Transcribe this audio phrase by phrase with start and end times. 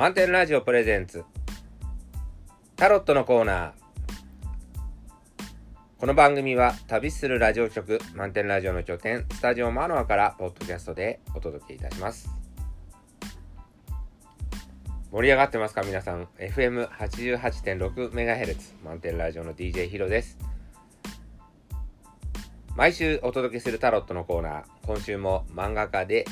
[0.00, 1.24] 満点ラジオプレゼンツ。
[2.74, 3.72] タロットのコーナー。
[5.98, 12.30] この番組は旅するラジオ局満点ラジオの拠点スタジオマノアからポッドキャストでお届けいたします。
[15.12, 20.38] 盛り上がってますか皆さん？FM88.6MHz 満点ラジオの DJ ヒロです。
[22.74, 24.64] 毎週お届けするタロットのコーナー。
[24.86, 26.24] 今週も漫画家で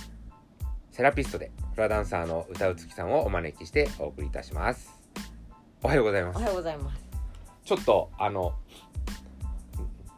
[0.90, 4.92] セラピストでフラダンサーの歌うつきさんをお招きしてお送りいたします。
[5.80, 6.36] おはようございます。
[6.38, 7.00] おはようございます。
[7.64, 8.52] ちょっとあの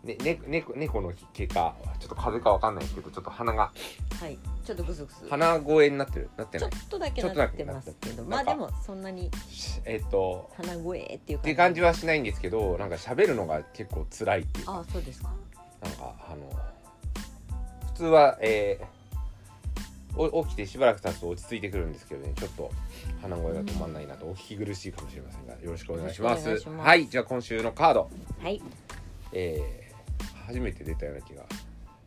[0.03, 3.71] ねね猫猫の毛かちょっと風邪かわかんないですけどちょっと鼻が。
[4.19, 5.29] はい、ちょっとグスグス。
[5.29, 6.31] 鼻声になってる？
[6.39, 14.79] なってちょないっとだけちょっとだけなってますけど、まあでもそんなにしえっと鼻声っていうって感じはしないんですけどなんか喋るのが結構辛いっていうか。
[14.79, 15.31] あ、そうですか。
[15.83, 16.51] なんかあの
[17.89, 19.00] 普通は、えーお
[20.45, 22.33] 起きてしばらく経つと落ち着いてくるんですけどね。
[22.37, 22.71] ちょっと
[23.23, 24.27] 鼻声が止まんないなと。
[24.27, 26.69] お聞き苦しいかもしれませんがよろしくお願いします。
[26.69, 28.11] はいじゃあ今週のカード、
[28.43, 28.61] はい、
[29.33, 29.91] えー
[30.51, 31.45] 初めて出たような気が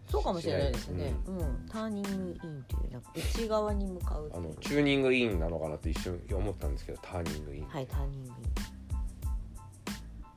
[0.10, 1.12] そうかもしれないですね。
[1.26, 2.10] うん、ターニング
[2.44, 4.32] インというなんか内側に向かう。
[4.32, 8.36] あのチューニングインなのかなと一瞬思ったんですけどターニングイン、はい、ターニングイン。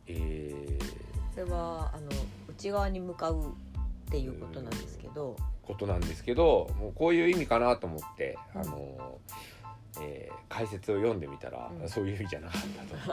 [0.06, 0.78] えー。
[0.78, 0.84] こ
[1.36, 2.08] れはあの
[2.48, 9.18] 内側に向かうっていうことなんですけど、ことなんですけどもうこういう意味かなと思って、あの
[10.00, 11.88] えー解説を読んでみたら、うん。
[11.88, 12.62] そういう意味じゃなかっ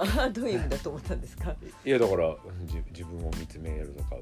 [0.05, 1.55] たと どういう意味だと思ったんですか？
[1.83, 2.35] いやだから
[2.91, 4.15] 自分を見つめるとか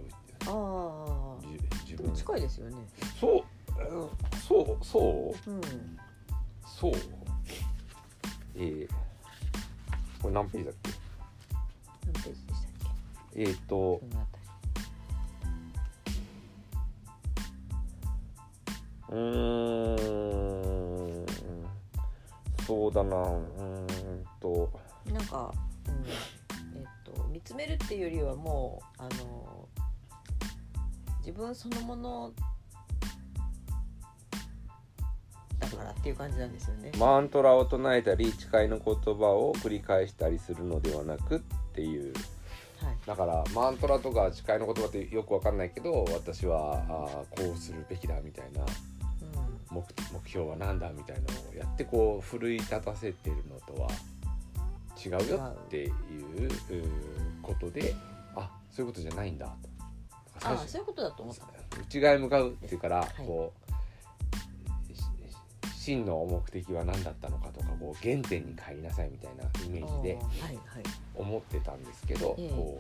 [0.47, 1.37] ああ、
[1.85, 2.77] じ自分近いですよね。
[3.19, 3.43] そう
[3.83, 4.09] うん
[4.47, 5.51] そうそう。
[5.51, 5.61] うん、
[6.65, 6.93] そう。
[8.55, 8.87] えー、
[10.21, 10.91] これ何ページだっけ？
[12.05, 12.93] 何ページでしたっ
[13.35, 13.55] えっ。
[13.67, 14.01] と
[19.11, 19.93] うー
[21.23, 21.25] ん。
[22.65, 23.17] そうだな。
[23.17, 23.87] うーん
[24.39, 24.71] と。
[25.11, 25.53] なんか、
[25.87, 26.05] うん、
[26.77, 29.67] えっと見つめるっていうよりはもうあの
[31.19, 32.31] 自分そのもの
[35.59, 36.91] だからっていう感じなんですよね。
[36.97, 41.39] マントラを唱えたり誓いの言葉を繰り返したりするのではなくっ
[41.73, 42.13] ていう。
[42.81, 42.95] はい。
[43.05, 48.63] だからマントラとか誓いの言葉ってよくわかんないけど私はあーこうするべきだみたいな。
[48.63, 48.65] う
[49.71, 53.89] 目目標は何だみたいなのをやってこう奮い立たせてるのとは
[55.03, 55.91] 違うよっていう
[57.41, 57.95] ことで
[58.35, 59.47] あそういうことじゃないんだ。
[60.39, 61.45] とああそういうことだと思った。
[61.79, 63.25] 内側に向かうっていうから、はい。
[63.25, 63.53] こ
[64.89, 70.19] うし真の目的は何だったのかとかこう原点に帰りなさいみたいなイメージで。
[71.15, 72.49] 思ってたんですけど、ええ。
[72.49, 72.79] こ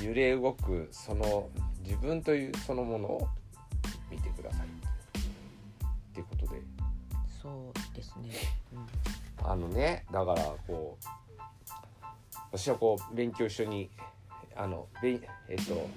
[0.00, 1.48] う揺れ動くその
[1.82, 3.28] 自分というそのものを
[4.10, 4.66] 見てください
[7.98, 8.30] ですね。
[9.44, 11.04] あのねだからこう
[12.52, 13.90] 私はこう勉強一緒に
[14.56, 15.88] あのべんえっと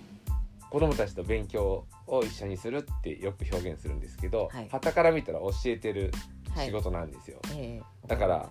[0.70, 6.12] 子供たちと勉強を一緒にするってよく表現するんですけど、はい傍から見たら教えてる
[6.48, 6.68] うん、はい。
[6.68, 7.40] 仕事なんですよ。
[7.54, 8.50] ええだから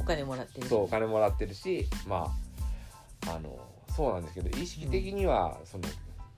[0.00, 2.34] お金もらってるそうお金もらってるしま
[3.26, 3.58] ああの
[3.94, 5.84] そうなんですけど意識的にはその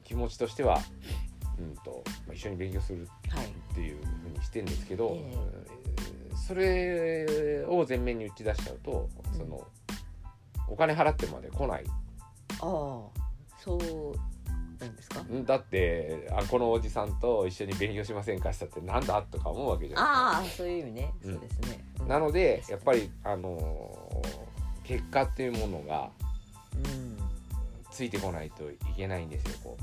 [0.05, 0.81] 気持ちとしては、
[1.61, 3.47] うんとまあ、一緒に勉強するはい。
[3.47, 9.65] っていうふうにしてんですけど、えうんそれを前面に打ち出しちゃうと、うんその
[10.69, 11.85] お金払ってまで来ない
[12.61, 12.65] ああ
[13.59, 15.21] そうなんですか？
[15.23, 21.13] んだってあこのおじさんと一緒に勉強しませんかしたってなんだとか思うわけじゃないああそういう意味ね。
[21.25, 21.85] うんそうですね。
[22.01, 24.51] うんなのでやっぱりあのー
[24.85, 26.11] 結果っていうものが
[26.75, 27.17] うん。
[27.93, 29.83] ついてこないといけないんですよこう、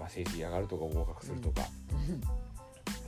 [0.00, 1.62] まあ、成績上がるとか合格するとか、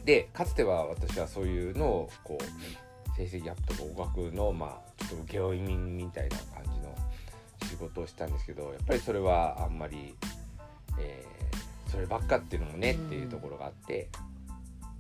[0.05, 6.95] でかつては私はそういうのをこう成績アップとか合格のまあちょっと請負人みたいな感じの
[7.69, 10.15] 仕事をしたんですけどやっぱりそれはあんまり、
[10.99, 11.33] えー
[11.93, 14.09] そればっかっていうのもねっていうところがあって、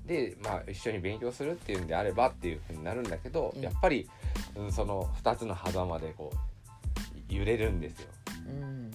[0.04, 3.62] でまあ一緒に勉強するっていうんであればっていうふうになるんだけど、うん。
[3.62, 4.10] やっぱり、
[4.54, 6.30] うん、その2つの狭間でこ
[7.30, 8.08] う揺れるんですよ。
[8.46, 8.90] うん。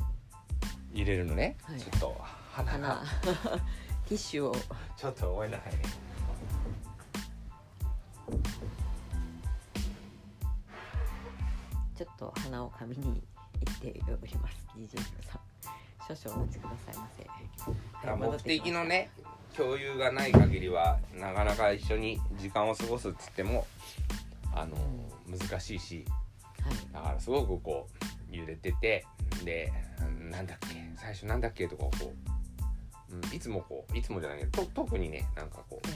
[0.93, 1.79] 揺れるのね、はい。
[1.79, 2.21] ちょっと
[2.57, 4.55] 鼻花がティッシュを。
[4.97, 5.79] ちょっとごめんなさいね。
[11.95, 13.03] ちょっと鼻を紙に
[13.83, 14.65] 入っております。
[14.75, 14.97] DJ
[15.29, 15.37] さ
[16.09, 16.15] ん。
[16.15, 17.23] 少々お待ちくださいませ。
[18.03, 19.11] はい戻目的のね
[19.55, 23.67] 共有がない限りはなかなか一緒に時間を過ごすっつっても
[24.55, 24.75] あの
[25.27, 26.05] 難しいし
[26.63, 26.93] はい。
[26.93, 27.87] だからすごくこ
[28.31, 29.05] う揺れてて
[29.45, 29.71] で
[30.31, 32.36] なんだっけ最初なんだっけとかこう、
[33.09, 35.87] うん、いつもこういつもじゃないけどと特にねなんかこう、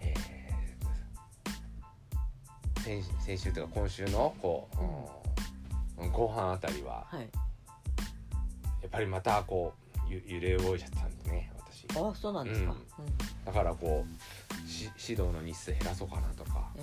[0.00, 0.28] えー
[2.88, 4.68] 先先週というか今週のこ
[5.98, 6.12] う、うん。
[6.12, 7.20] 後半あたりははい。
[7.20, 7.26] や
[8.86, 11.86] っぱりまたこうゆ揺れ動いちゃったんでね私。
[11.98, 13.06] あそうなんですか、ううん。
[13.06, 16.82] んだからこうし指導の日数減らそうかなとかえ。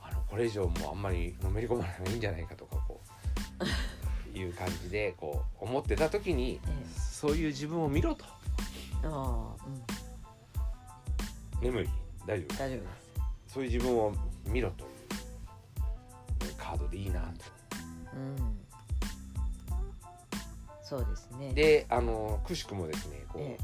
[0.00, 3.00] あのこれ以上もうあんまりのめり込まない方がいいんじゃないかとかこ
[3.60, 3.64] う
[4.34, 6.86] いう感じでこう思ってた時に、ええ。
[6.98, 8.24] そういう自分を見ろと。
[9.04, 9.66] えああ
[11.60, 11.62] うん。
[11.62, 11.88] 眠り
[12.26, 12.56] 大丈夫？
[12.58, 12.86] 大丈夫で
[13.48, 13.54] す。
[13.54, 14.12] そういう自分を
[14.46, 14.84] 見ろと。
[14.84, 17.28] いうカードでいいなと。
[18.14, 18.58] うん。
[20.82, 21.52] そうですね。
[21.54, 23.58] であのくしくもですねこう、え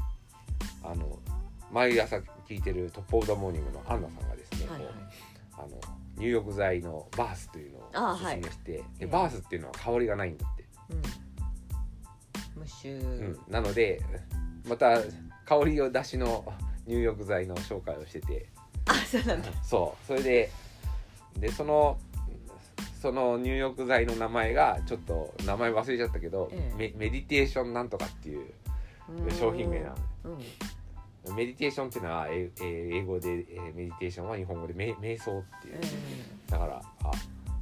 [0.83, 1.19] あの
[1.71, 2.17] 毎朝
[2.47, 4.93] 聞いてる Top of the Morning のアンナさんがですね、えはいはい。
[4.93, 4.99] こ
[5.59, 5.79] うあの
[6.17, 8.99] 入浴剤の BARTH というのをあおすすめして、ええ。
[9.01, 10.55] で BARTH っていうのは香りがないんだっ
[10.89, 12.61] て、うん。
[12.61, 13.39] 無臭、うん。
[13.47, 14.01] なので
[14.67, 15.01] また
[15.45, 16.51] 香りを出しの
[16.85, 18.47] 入浴剤の紹介をしてて。
[18.85, 19.49] あそうなんだ。
[19.63, 20.05] そう。
[20.07, 20.51] それで
[21.37, 21.97] でその
[23.01, 26.77] その入浴剤の名前がちょっと名前忘れちゃったけど、ええ。
[26.77, 28.51] メメディテーションなんとかっていう
[29.31, 29.95] 商品名なの
[30.25, 30.29] う
[31.31, 31.35] ん。
[31.35, 35.79] メディテーションっていうのは英語で、えーメディテーションは日本語でめ瞑想っていう、
[36.47, 36.98] だからあ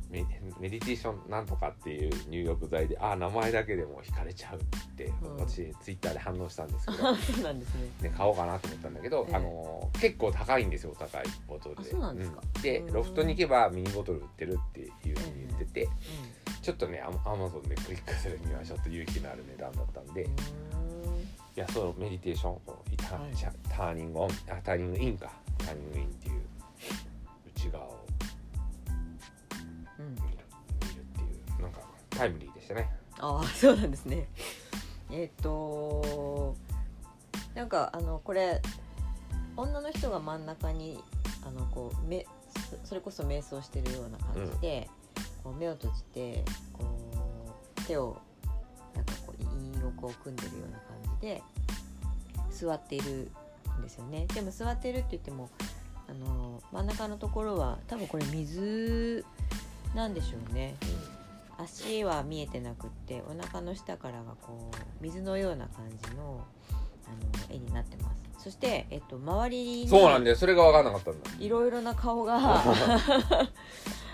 [0.10, 0.26] メ
[0.60, 4.60] メディテーションなんとかっていう入浴剤であ名前だけでも惹かれちゃうっ
[4.96, 5.38] て、うん。
[5.38, 7.90] 私ツイッターで反応したんですけど、あそうなんですね。
[8.02, 9.36] ね、買おうかなと思ったんだけど、ええ。
[9.36, 11.90] あの結構高いんですよお高いボトルで。
[11.92, 12.18] うなん
[12.62, 14.90] でロフトに行けばミニボトル売ってるっていう
[15.20, 15.90] ふうに言ってて、
[16.62, 20.32] ちょっとねアマゾンでクリックするにはちょっと勇気のある値段だったんで、いうん。
[21.56, 23.32] やそのメディテーションこのタ,、はい。
[23.70, 25.32] ターニングオンあターニングインか。
[25.58, 26.42] ターニングインっていう
[27.56, 27.97] 内側を
[32.18, 32.90] タイムリーでしたね。
[33.20, 34.28] ああそうなんですね。
[35.12, 36.56] えっ、と
[37.56, 38.62] なんかあのこれ
[39.56, 41.04] 女の人が真ん中に
[41.46, 42.26] あのこう目
[42.84, 44.90] それこそ瞑想してるような感じで、
[45.44, 46.44] こう目を閉じて
[46.74, 46.84] こ
[47.78, 48.18] う手を
[48.96, 51.44] なんかこう陰をこう組んでるような感じで
[52.52, 53.32] 座っている
[53.80, 54.26] んですよね。
[54.34, 55.50] でも座ってるって言っても
[56.10, 59.26] あの真ん中のところは多分これ水
[59.96, 60.76] なんでしょうね。
[61.58, 66.44] 足は見えてなくってお腹の下からがこう水のような感じの
[67.06, 68.44] あの絵になってます。
[68.44, 70.36] そして、えっと、周りにそうなんだよ。
[70.36, 71.32] それが分かんなかったんだ。
[71.40, 72.38] いろいろな顔が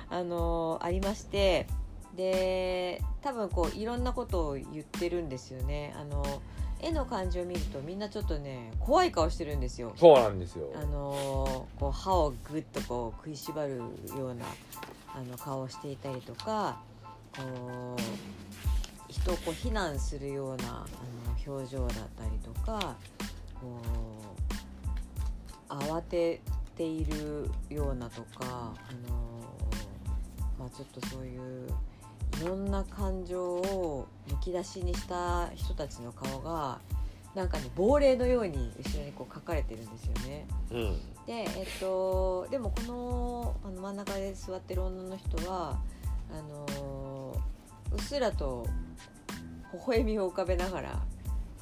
[0.09, 1.67] あのありまして
[2.15, 5.93] で多分こういろんなことを言ってるんですよね。
[5.97, 6.23] あの
[6.79, 9.93] 絵の感じを見るとみんなちょっとね怖い顔してるんですよ。
[9.95, 10.67] そうなんですよ。
[10.75, 14.45] あのこう歯をグッとこう食いしばるような
[15.15, 16.81] あの顔をしていたりとか
[17.37, 20.69] こう人をこう非難するようなあ
[21.49, 22.95] の表情だったりとか
[23.59, 23.79] こ
[25.69, 26.41] う慌て
[26.75, 28.73] ているようなとかあ
[29.09, 29.15] の、
[30.59, 31.69] まあ、ちょっとそういう
[32.41, 36.79] いろんな感情をむき出しにした人たちの顔が
[37.35, 40.45] なんかね亡霊のように後ろにこう描かれてるんですよね。
[40.71, 45.79] うんでえっとでもこのあの真ん中で座ってる女の人は
[46.29, 46.65] あの
[47.93, 48.67] うっすらと
[49.73, 51.01] 微笑みを浮かべながら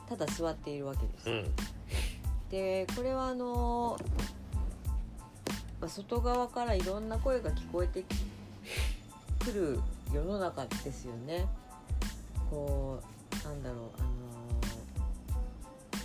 [0.09, 1.29] ただ座っているわけです。
[1.29, 1.45] うん
[2.51, 3.97] でこれはあの、
[5.79, 8.03] まあ、外側からいろんな声が聞こえて
[9.39, 9.79] くる
[10.13, 11.47] 世の中ですよね。
[12.49, 14.11] こうなんだろうあの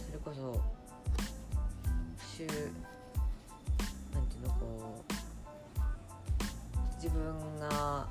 [0.06, 0.62] それこそ
[2.36, 2.46] 週
[4.14, 8.06] なんていうのこう自分が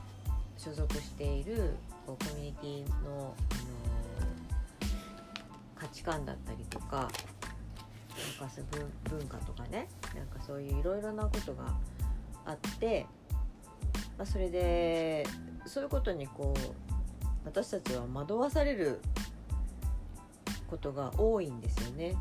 [0.58, 3.36] 所属しているこうコミュニティの、あの
[5.76, 11.76] 価値観だったりとかなんかそ文文化とかねなんかそういういろいろなことが
[12.46, 13.06] あって、
[14.18, 15.26] まあ、それで
[15.66, 19.00] そういうことにこう私たちは惑わされる
[20.68, 22.16] ことが多いんですよね。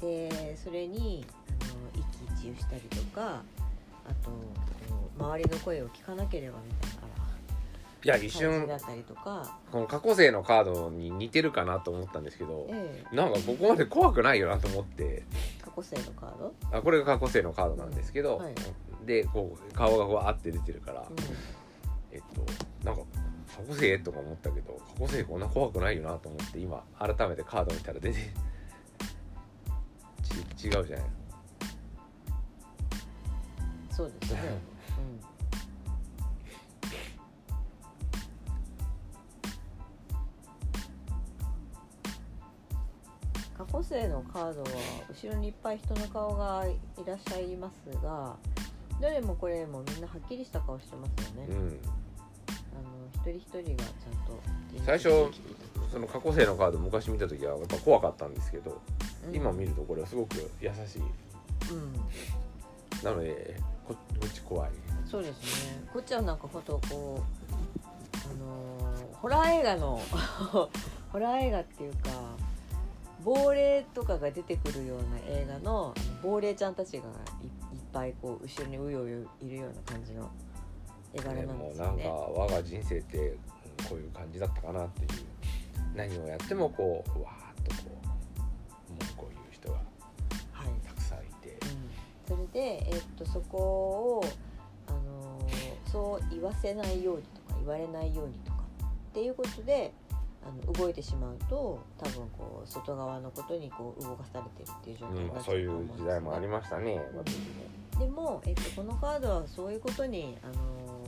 [0.00, 1.24] でそれに
[1.62, 3.42] あの一喜一憂したりとか
[4.06, 4.30] あと
[5.18, 6.97] 周りの声を聞かなければみたい
[8.04, 15.24] いや一瞬だったりとか、この過去生のカードに似てるかなと思ったんですけどええ、なんかここまで怖くないよなと思って。
[15.60, 18.54] 過去性のカード、あこれが過去生のカードなんですけど、はい。
[19.04, 21.16] でこう顔がこうあって出てるから、うん。
[22.12, 22.44] えっと
[22.84, 23.02] なんか
[23.56, 28.18] 過去生とか思ったけど過去生こんな怖くないよなと思って今改めてカード見たら出て
[30.56, 31.06] ち違うじゃない
[33.90, 34.40] そうですね、
[34.98, 35.27] うん、
[43.78, 44.68] 過去生のカードは
[45.08, 48.34] 後ろにいっぱい人の顔がいらっしゃいますが
[49.00, 54.40] どれもこれもみんなはっきりした顔してますよね、うん、あの一人一人がちゃんと
[54.84, 55.08] 最初
[55.92, 58.80] その過去生のカード昔見た時はやっぱ怖かったんですけど、
[59.26, 59.34] うん。
[59.34, 61.02] 今見るとこれはすごく優しい。
[61.72, 61.92] うん。
[63.02, 63.56] なので
[63.86, 64.70] ここっち怖い。
[65.08, 65.84] そうですね。
[65.92, 67.54] こっちはなんかほんとこう
[68.14, 70.00] あのーホラー映画の
[71.10, 72.10] ホラー映画っていうか
[73.24, 77.04] 亡霊とかが出てくるような映画の亡霊ちゃんたちが
[77.42, 80.30] いいっぱいこう後ろにうようよいるような感じの
[81.12, 82.34] 絵柄ねなんもうなんかですよね。
[82.36, 83.36] 我が人生ってうん
[83.88, 85.08] こういう感じだったかなっていう。
[85.94, 87.90] 何をやってもこうわーっとこ
[88.88, 89.76] う文句を言う人が
[90.52, 90.86] はい。
[90.86, 91.58] たくさんいて。
[92.30, 94.24] うん、それで、えっとそこを、
[94.86, 99.92] あのーそう言わせないようにとか言われないようにとかっていうことで
[100.42, 107.00] あの動いてしまうと多分こう外側のことにこう動かされてるっていう状況なっちゃそういうと思んです時代もありまましたね
[107.98, 110.98] でも、えっと、このカードはそういうことに、あのー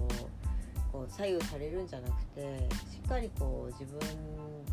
[0.93, 4.01] こう左右されるんじゃなくてしっかりこう自分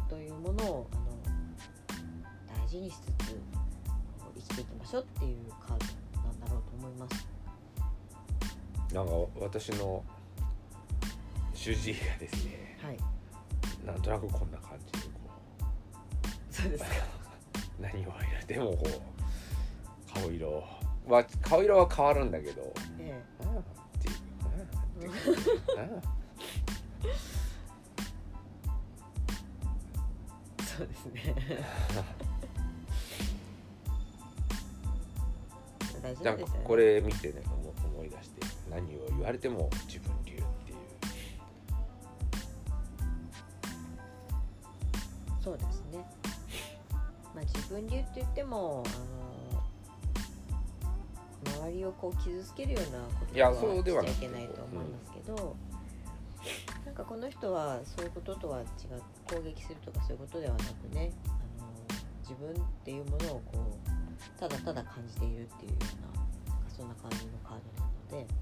[0.10, 3.40] というものを、あの大事にしつつ
[4.36, 7.28] 生きていきましょうっていうカードなんだろうと思います。
[8.94, 10.04] なんか私の
[11.54, 12.98] 主治医がですねはい
[13.88, 15.32] なんとなくこんな感じでこ
[16.52, 16.90] そうですか。
[17.80, 20.64] う何を入れてもこう顔色。
[21.08, 22.74] は顔色は変わるんだけど。
[23.00, 23.64] えああっ
[24.02, 25.12] ていうああっていう
[25.78, 25.86] ああ
[30.60, 31.36] え、 そうですね。
[36.66, 38.48] これ見てね思思い出して。
[38.70, 40.07] 何を言われても自分
[45.48, 46.04] そうですね。
[47.34, 48.84] まあ自分流って言っても
[51.46, 55.56] あの周りをこう傷つけるようなことはしちゃいけないと思いますけど、
[56.86, 58.66] なんかこの人はそういうこととは違う
[59.34, 61.30] 攻撃するとかそういうことではなくね、あ
[61.62, 61.68] の
[62.24, 65.84] 自分っていうものをこうただただ感じているっていうよう
[66.18, 66.26] な
[66.76, 67.58] そんな感じのカー
[68.12, 68.34] ドなので、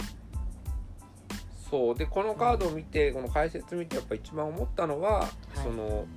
[1.69, 1.95] そう。
[1.95, 5.59] でこのカードを見てこの解説見てやっぱ一番思ったのは、い。
[5.59, 6.07] その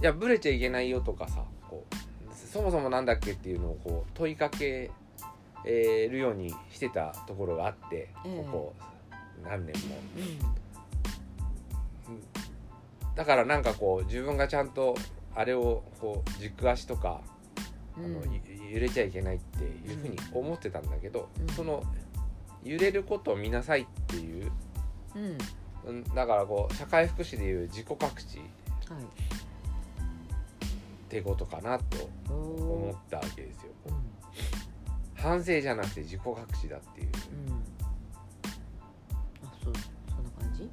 [0.00, 1.94] いやブレちゃいけないよとかさこう
[2.34, 4.90] そもそもなんだっけっていうのをこう問いかけ
[5.64, 8.44] えーるようにしてたところがあって、ええ。
[8.44, 8.74] ここ
[9.42, 9.96] 何年も。
[12.10, 14.94] うだからなんかこう自分がちゃんと
[15.34, 17.22] あれをこう軸足とか、
[17.98, 18.20] ん、あの
[18.70, 21.48] 揺れちゃいけないっていうふうに思ってたんだけど、うん。
[21.54, 21.82] その
[22.62, 24.50] 揺れることを見なさいっていう
[25.14, 25.38] うん、
[25.86, 28.38] うんだからこう社会福祉でいう自己隠し。
[28.38, 29.33] はい。
[31.14, 33.70] ってことかなとお思ーったわけですよ。
[33.86, 33.94] うん
[35.14, 37.06] 反省じゃなくて自己隠しだっていう。
[37.06, 37.62] うん。
[39.46, 39.72] あ、そう、
[40.08, 40.68] そんな感じ？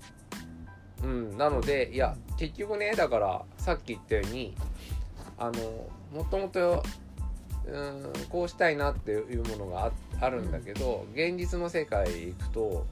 [1.04, 4.54] うん、なのでいや結局ねだからさっき言ったように
[5.38, 5.54] あの
[6.12, 6.84] もともと
[7.68, 12.86] うんこうしたいなっていうものがああるんだけど、現実の世界へ行くと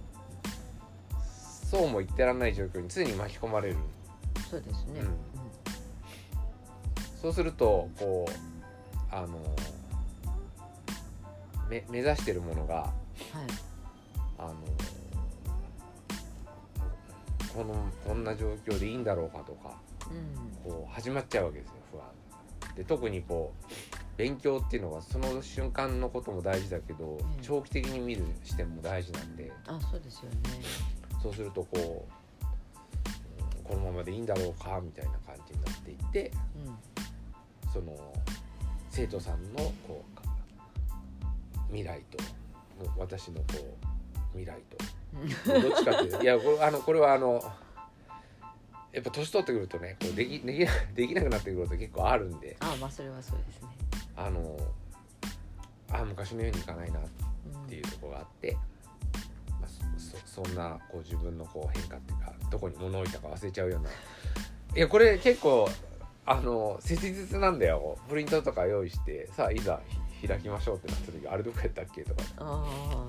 [1.66, 3.76] そうも言ってらんない状況に常に巻き込まれる。
[4.50, 5.02] そうですね。
[5.02, 5.29] うん
[7.22, 9.28] そうするとこうあの
[11.70, 12.94] め目指してるものがはい。
[14.38, 14.54] あの
[17.54, 17.74] この
[18.08, 19.74] こんな状況でいいんだろうかとか
[20.10, 20.72] うん。
[20.72, 23.66] こう始まっちゃうわけですよ不安で特にこう
[24.18, 30.38] 勉強っていうのはその瞬間のことも大事だけど、うん長期的に見る視点も大事なんであ、そうですよね。
[31.24, 32.20] そうするとこう、うん
[33.64, 36.32] このままでいいんだろうかみたいな感じになっていって
[36.66, 36.78] うん。
[37.72, 37.96] その
[38.90, 40.20] 生徒さんのこう
[41.68, 42.18] 未来と
[42.98, 43.46] 私のこ
[44.34, 44.78] う未来と。
[45.60, 47.44] どっちかっていうといやこれあのこれはあの
[48.92, 52.58] やっぱ年取ってくるとねこうできできなできなくなってくること結構あるんで。
[52.60, 53.70] あ、まあ、それはそうですね。
[54.16, 54.58] あの
[55.92, 57.02] あ昔のようにいかないなっ
[57.54, 58.58] うんていうところがあって、
[59.60, 63.90] まあ、そそそんなこう自分のこう変化っていうかどこに物を置いたか忘れちゃうような。
[64.76, 65.68] いやこれ結構
[66.26, 67.98] あの切実なんだよ。
[68.08, 69.80] プリントとか用意してさあいざ
[70.22, 72.22] ひ開きましょうってなった時あれどこやったっけとか。
[72.38, 73.06] あ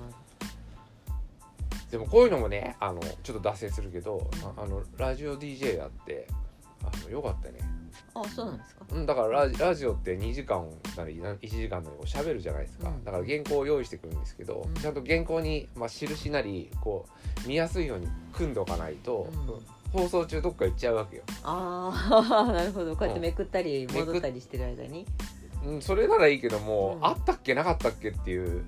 [1.91, 6.25] でもこういうのもねあのちょっと脱線するけど、ああのラジオ DJ やって
[6.81, 7.59] あのよかったね、
[8.13, 8.21] あ。
[8.21, 8.85] あ、そうなんですか？
[8.89, 10.65] うん、だからラジラジオって2時間
[10.95, 13.03] なりな1時間なりこう喋るじゃないですか、うん。
[13.03, 14.73] だから原稿を用意してくるんですけど、うん。
[14.75, 17.05] ちゃんと原稿に、まあ、印なりこ
[17.43, 19.27] う見やすいように組んでおかないと、
[19.91, 22.95] 放送中どっか行っちゃうわけよ、ああ、 なるほど。
[22.95, 25.05] こうやってめくったり、めくっ戻ったりしてる間に。
[25.65, 27.05] うん、それならいいけども、うん。
[27.05, 28.63] あったっけなかったっけっていう。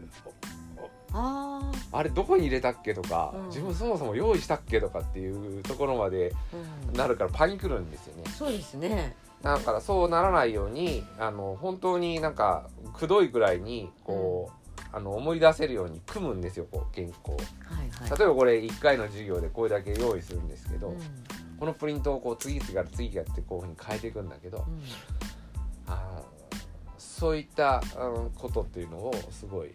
[1.16, 3.46] ああれどこに入れたっけとか、うん。
[3.48, 6.34] 自分そもそも用意したっけとかっていうところまで
[6.94, 8.24] なるからパニクるんですよね。
[8.32, 9.16] そうですね。
[9.42, 14.63] だからそうならないようにあの本当になんかくどいぐらいにこう、
[14.94, 17.34] あの思い出せるように組むんですよこう原稿。
[17.34, 17.38] は
[17.84, 18.20] いはい。
[18.20, 20.98] 例えばこれ1回の授業でこれだけ用意するんですけど、うん。
[21.60, 24.82] このプリントをこう次々から次やってこういうふうに変えていくんだけど、うん。
[25.88, 26.34] あー
[26.98, 29.74] そういった、うんことっていうのをすごい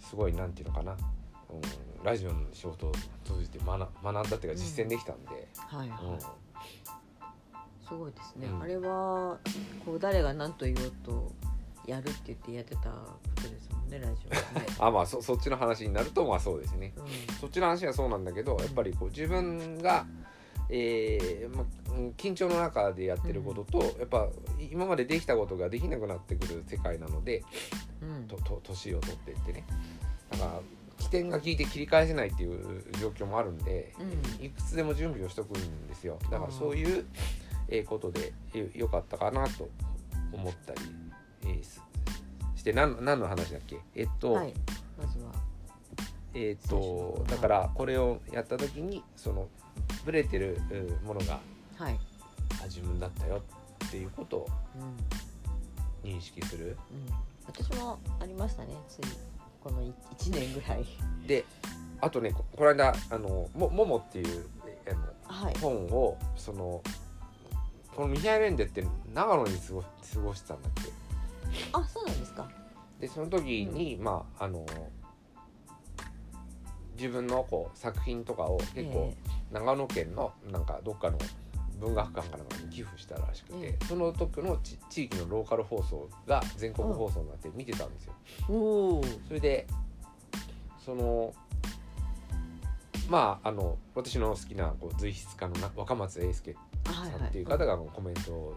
[0.00, 2.92] すごいなんていうのかな、うん、ラジオの仕事を
[3.24, 6.20] 通じて学学んだっていうか実践できたんで、はいはい、うん。
[6.20, 8.62] すごいですね、うん。
[8.62, 9.38] あれは
[9.86, 11.32] こう誰が何と言おうと
[11.86, 16.92] やるって言ってやってたことですもんねラジオはね、 あまあそそっちの話になるとまあそうですね。
[16.96, 17.34] うん。
[17.36, 20.06] そっちの話はそうなんだけどやっぱりこう自分が、
[20.68, 27.44] えーまうん緊張の中でやってることと、やっぱ今までできたことができなくなってくる世界なので
[28.00, 28.28] うん。
[28.28, 29.64] とと年を取ってってね。
[30.30, 30.60] だから
[30.98, 34.44] 起点が効いて切り返せないっていう状況もあるんで、うん。
[34.44, 36.18] いくつでも準備をしとくんですよ。
[36.30, 37.04] だからそういう、
[37.68, 39.68] えーことでよよかったかなと
[40.32, 40.80] 思ったり、
[41.44, 41.80] えーす
[42.56, 43.80] して何何の話だっけ？
[43.96, 44.54] えっと、はい。
[45.00, 45.32] まずは。
[46.34, 49.48] えっとだからこれをやった時にその
[50.06, 51.40] ブレてるうんものが
[51.76, 51.98] はい、
[52.60, 53.42] あ自分だったよ
[53.86, 54.48] っていうことを
[56.04, 56.10] うん。
[56.10, 56.76] 認識する？
[56.90, 57.06] うん、
[57.46, 59.02] 私もありましたねつい
[59.62, 59.92] この1
[60.30, 60.84] 年ぐらい。
[61.26, 61.44] で
[62.00, 64.46] あとねここの間あのも「もも」っていう
[64.86, 65.54] えあのはい。
[65.58, 66.82] 本をその
[67.94, 68.84] このミハイレンデって
[69.14, 69.88] 長野に過ご過
[70.24, 70.82] ごしてたんだっけ？
[71.72, 72.48] あそうなんですか。
[73.00, 74.64] でその時に、まああの
[76.96, 79.12] 自分のこう作品とかを結構
[79.50, 81.18] 長野県のなんかどっかの
[81.80, 88.14] 文学館かなんかに寄付したらしくて、えその時のち地域のローカル放送が全国放送になって見てたんですよ。
[88.48, 89.66] えーおおそれで
[90.84, 91.34] その
[93.08, 98.56] まああの私の好きなこう随筆家のな若松英介はいはいさんっていう方がコメントを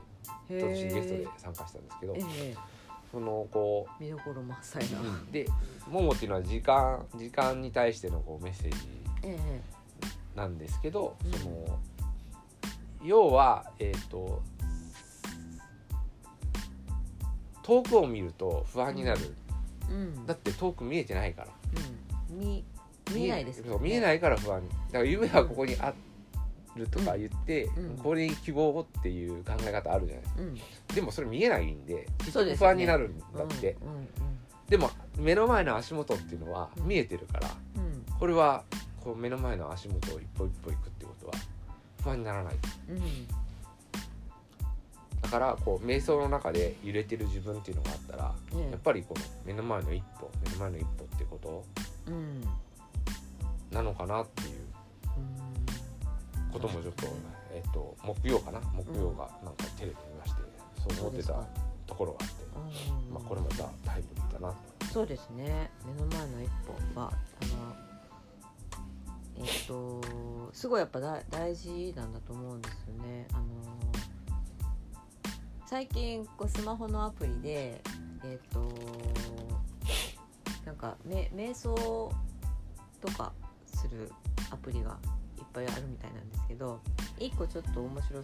[0.49, 2.55] へ今年ゲストでえ参加したんですけど、ええ
[3.15, 5.31] そのこ見どころ満載な、う、うん。
[5.31, 5.47] で
[5.89, 8.77] 「もも」っていうのは時間時間に対してのこうメッセージ
[9.23, 9.61] ええ。
[10.35, 11.31] なんですけど、うん。
[11.31, 11.79] その
[13.01, 14.43] 要はえっ、と
[17.63, 19.33] 遠くを見ると不安になる、
[19.89, 20.25] うん。
[20.25, 21.47] だって遠く見えてないから。
[22.29, 22.65] うん、見
[23.13, 24.67] 見えないですそう見えないいから不安に。
[24.67, 25.93] だから夢はここにあ
[26.75, 27.97] るとか言って、うん。
[27.97, 30.55] これに希望をっていう考え方あるじゃないうん。
[30.93, 32.07] でもそれ見えないんで
[32.57, 34.07] 不安になるんだって、うんうん
[34.67, 37.49] でも目の前の足元っていうのは見えてるから
[38.19, 38.63] これは
[39.03, 41.33] こう目の前の足元を一歩一歩行くってことは
[42.01, 42.55] 不安にならない。
[42.89, 43.27] うん。
[45.21, 48.71] だからこう瞑想の中で揺れてる自分っていうのがあったらええ。
[48.71, 51.63] やっぱりこの目の前の一歩目の前の一歩ってこと
[52.07, 52.41] うん。
[53.71, 54.64] なのかなっていううん
[56.55, 57.07] こともちょっと,、
[57.51, 58.61] えっと木曜かな？
[58.73, 60.41] 木曜がなんかテレビ見まして
[60.95, 61.33] そう思ってた
[61.85, 62.33] ところがあって
[62.87, 63.13] うん。
[63.13, 64.53] まあ、これまたタイムリーだな。
[64.93, 65.69] そうですね。
[65.85, 66.49] 目の前の一
[66.95, 67.85] 歩はあの
[69.37, 70.01] えっと
[70.53, 73.27] すごいやっぱだ大事なんだと思うんですよね。
[73.33, 73.43] あの
[75.65, 77.81] 最近こうスマホのアプリで
[78.23, 78.71] えっと
[80.65, 82.09] なんかめ瞑想
[83.01, 83.33] とか
[83.65, 84.09] する
[84.51, 84.97] アプリが
[85.55, 86.81] ぱいあるみたいなんですけど
[87.17, 88.23] 1個ちょっと面白そう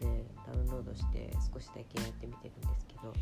[0.00, 3.12] たのでダウンロードして少しだけやってみてるんですけど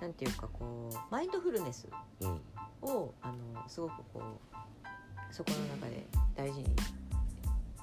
[0.00, 1.88] なんていうかこうマインドフルネス
[2.20, 2.40] うん。
[2.82, 6.74] をあのすごくこうそこの中で大事に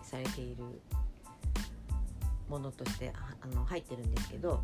[0.02, 0.64] されている
[2.50, 4.64] ものとしてああの入ってるんですけど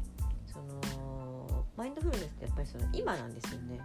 [0.52, 3.80] そのマインドフルネスってやっぱりその今なんですよね。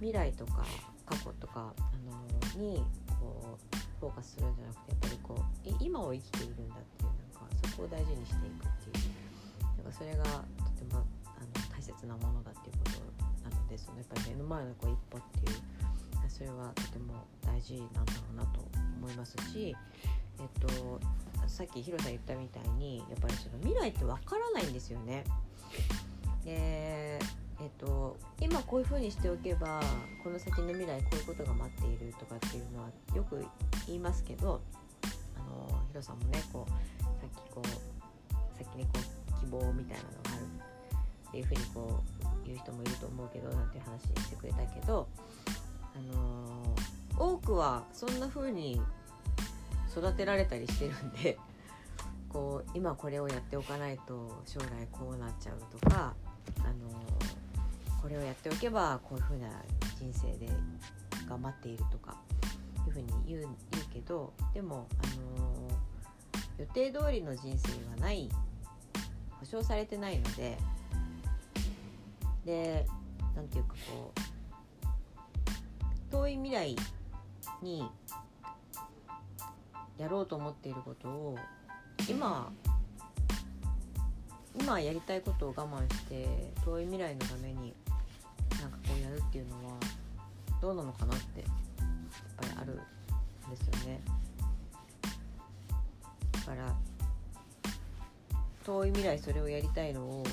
[0.00, 0.64] 未来とか
[1.04, 2.82] 過去とかあのに
[3.20, 15.60] こうフォーカスするんじゃなくてやっぱりこう今を生きているんだっていうなんかそこを大事にしていくっていうなんかそれがとてもあの大切なものだっていうことなのでそのやっぱり目の前のこう一歩っていう
[16.40, 18.60] それはとても大事なんだろうなと
[18.98, 19.76] 思いますし、
[20.38, 21.00] えっと、
[21.46, 25.24] さっきヒロさん言ったみたいにやっぱりその未来ってわからないんですよね。
[26.44, 27.18] で
[27.60, 29.82] えっと、今こういうふうにしておけば
[30.24, 33.44] この先の未来こういうことが待っているとかっていうのはよく
[33.86, 34.62] 言いますけど
[35.02, 36.70] あのヒロさんもねこう
[37.04, 40.44] さっきこう先にこう希望みたいなのがある
[41.28, 45.06] っていうふうにこう言う人もいると思うけどなんていう話してくれたけど、
[45.94, 46.74] あの
[47.16, 48.80] 多くはそんな風に
[49.90, 51.38] 育てられたりしてるんで
[52.28, 56.14] こう今これをやっておかないと将来こうなっちゃうとか、
[56.60, 56.90] あの
[58.00, 59.48] これをやっておけばこういうふうな
[59.98, 60.48] 人生で
[61.28, 62.16] 頑張っているとか
[62.86, 63.56] いうふうに言う言う
[63.92, 65.06] けどでも、あ
[65.42, 65.90] のー
[66.60, 68.28] 予定通りの人生はない
[69.38, 70.58] 保証されてないので
[72.44, 72.86] で
[73.34, 76.76] なんていうかこう遠い未来
[77.62, 77.88] に
[79.96, 81.38] やろうと思っていることを
[82.06, 82.52] 今
[84.60, 87.74] 今やりたいことを我慢して遠い未来のために
[89.10, 89.74] やるっていうのは
[90.60, 91.50] どうなのかなってやっ
[92.36, 92.76] ぱりあるん
[93.50, 94.00] ですよね。
[96.32, 96.74] だから
[98.64, 100.24] 遠い未来それをやりたいのを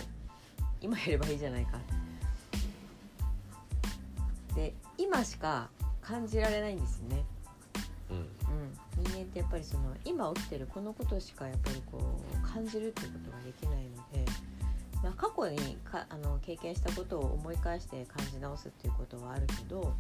[0.80, 1.80] 今やればいいじゃないか。
[4.56, 5.70] で今しか
[6.02, 7.26] 感じられないんですよね。
[8.10, 12.00] うんうん、人間ってやっぱりその今起きてるこのことしかやっぱりこ
[12.44, 13.97] う感じるってことができないので、
[15.04, 19.94] まあ、過去にかあの経験したことを思い返して感じ直すっていうことはあるけど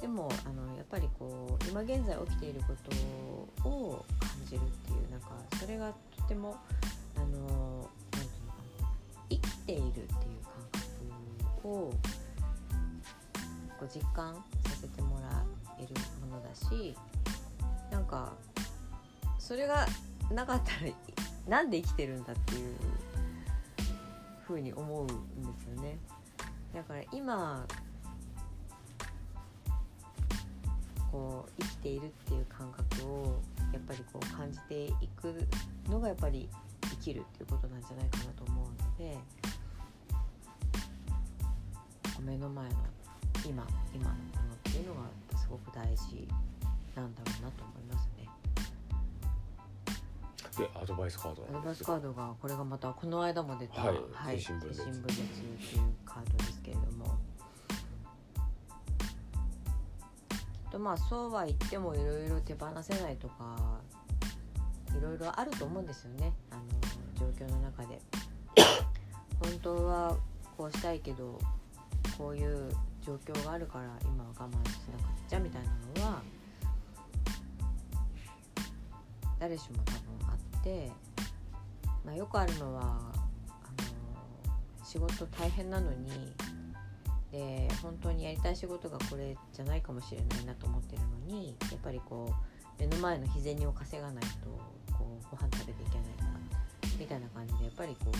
[0.00, 2.74] でもあのやっぱりこう今現在起きているこ
[3.62, 5.28] とを感じるっていうなんか
[5.60, 6.56] それがとても
[7.16, 8.88] あのなんていうのかな
[9.28, 10.12] 生きているっていう感
[11.62, 11.92] 覚を
[13.78, 14.42] こう実感さ
[14.80, 15.44] せてもら
[15.78, 15.88] える
[16.28, 16.96] ものだし
[17.90, 18.32] なんか
[19.38, 19.86] それが
[20.30, 20.92] なかったら
[21.48, 22.74] なんで生きてるんだっていう
[24.48, 25.14] ふうに思うんで
[25.60, 25.98] すよね。
[26.74, 27.66] だから今
[31.12, 33.40] こう生きているっていう感覚を
[33.72, 35.46] やっぱりこう感じていく
[35.88, 36.48] のがやっぱり
[36.82, 39.18] 生きるっていうことなんじゃないかなと思うので
[42.20, 42.74] 目の前の
[43.46, 46.26] 今今のものっていうのがすごく大事
[46.94, 48.17] なんだろうなと思いますね。
[50.58, 57.18] でアドバイスカードアドバイスカードがこれがまたこの間も出た、はい精神分裂精神分裂っていうカードですけれども。
[60.70, 63.56] とまあそうは言ってもいろいろ手放せないとか
[64.94, 66.32] いろいろあると思うんですよね。
[66.50, 68.00] あの状況の中で。
[69.40, 70.16] 本当は
[70.56, 71.38] こうしたいけど
[72.18, 76.22] こういう状況があるから今は我慢しなくっちゃみたいなのは
[79.38, 80.27] 誰しも多分
[80.68, 80.92] て、
[82.04, 83.10] まあ、よくあるのはあの
[84.84, 86.34] 仕事大変なのに
[87.32, 92.34] で本当にやりたい仕事がこれじゃないかもしれないなと思ってるのにやっぱりこう
[92.80, 94.30] 目の前の日銭を稼がないと
[94.92, 96.26] こうご飯食べていけないか
[96.98, 98.12] みたいな感じでやっぱりこ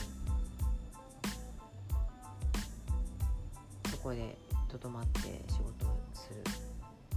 [3.85, 6.37] うそこでとどまって仕事をする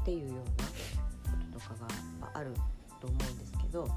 [0.01, 0.49] っていうようなこ
[1.59, 1.75] ととか
[2.21, 2.53] がある
[2.99, 3.87] と思うんですけど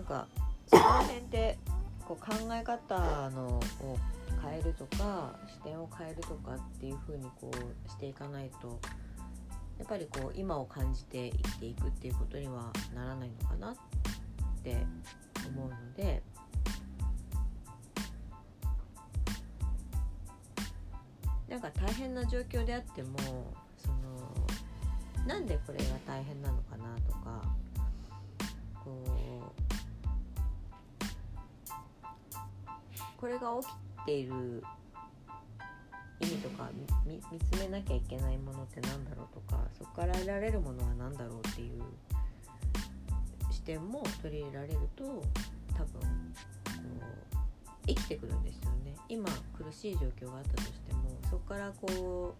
[0.00, 0.26] なんか
[0.66, 1.58] そこら辺って
[2.08, 3.98] こう考え方のを
[4.42, 8.80] 変えるとか視点を変えるとかっていう風にこうしていかないと
[9.78, 13.74] やっぱりこう今を感じて生きていくっていうことにはならないのかなっ
[14.62, 14.78] て
[15.46, 16.22] 思うので
[21.46, 23.18] なんか大変な状況であっても
[23.76, 27.42] そのなんでこれが大変なのかなとか
[28.82, 29.29] こう
[33.20, 33.66] これが起
[34.02, 34.64] きている
[36.20, 36.70] 意味とか
[37.06, 41.82] 見見つめなきゃいけないものってなんだろうとかそこから得られるものは何だろうっていう
[43.50, 45.22] 視点も取り入れられると多分こ
[47.84, 48.94] う生きてくるんですよね。
[49.08, 52.34] 今苦しい状況があったとしてもそこからこ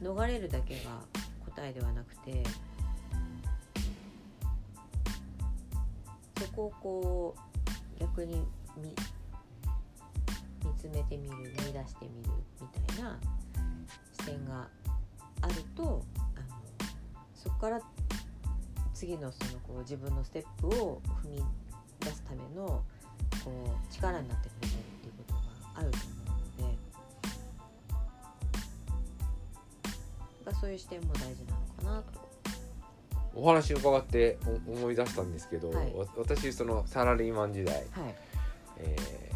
[0.00, 1.00] う逃れるだけが
[1.44, 2.42] 答えではなくて
[6.38, 7.36] そこをこ
[7.96, 8.44] う逆に
[8.76, 8.94] 見
[10.76, 13.18] 見つめてみる見出してみるみたいな
[14.20, 14.68] 視点が
[15.40, 16.46] あるとあの
[17.34, 17.80] そこから
[18.92, 21.44] 次のそのこう自分のステップを踏み
[22.00, 22.84] 出すためのこ
[23.90, 25.40] う力になってくれたりっていうことが
[25.76, 25.96] あると
[26.58, 26.70] 思う
[30.44, 32.26] のでそういう視点も大事なのかなと。
[33.34, 37.86] お話伺ってお思い出したんですけど、はいわ私そのサラリーマン時代、はい
[38.78, 39.35] えー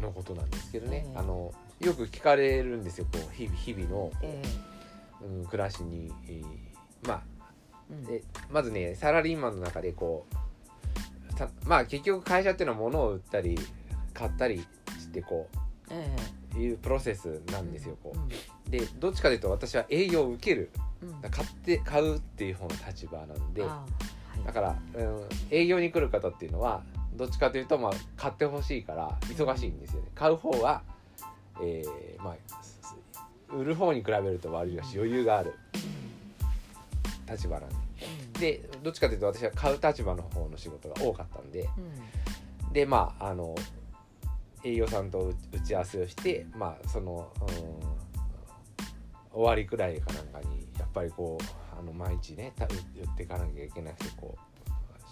[0.00, 1.18] のことなんですけどね、ええ。
[1.18, 4.42] あのよく聞かれるんですよこう日々日々の、え
[5.22, 6.44] うん、暮らしに、えー
[7.08, 7.22] まあ
[7.90, 8.04] えうん。
[8.04, 13.58] でまずねサラリーマンの中でこうたまあ結局会社っていうのは物を売ったり
[14.12, 14.58] 買ったり
[14.98, 15.48] してこ
[15.90, 16.16] え
[16.56, 18.18] ういうプロセスえなんですよ、こう。
[18.18, 18.28] んう
[18.68, 20.70] でどっちかというと私は営業を受ける。
[21.02, 21.30] うん。
[21.30, 23.64] 買って買うっていう方の立場なんで。
[24.44, 26.82] だから、うん、営業に来る方っていうのは
[27.20, 30.08] どっちかというと、まあ、買ってほしいから忙しいんですよね。
[30.14, 30.82] 買う方は、
[31.62, 35.54] えーまあ、売る方に比べると悪いし余裕がある。
[37.30, 37.76] 立場なんで。
[38.40, 41.68] でどっちかというと私は買う立場の方の仕事が多かったんで。
[42.64, 42.72] うん。
[42.72, 43.54] でまああの
[44.64, 48.00] 営業さんと打ち合わせをしてまあその、うん
[49.32, 52.72] 終わりくらいかなんかにやっぱりこうあの毎日ねた売っ
[53.16, 54.49] ていかなきゃいけなくてこう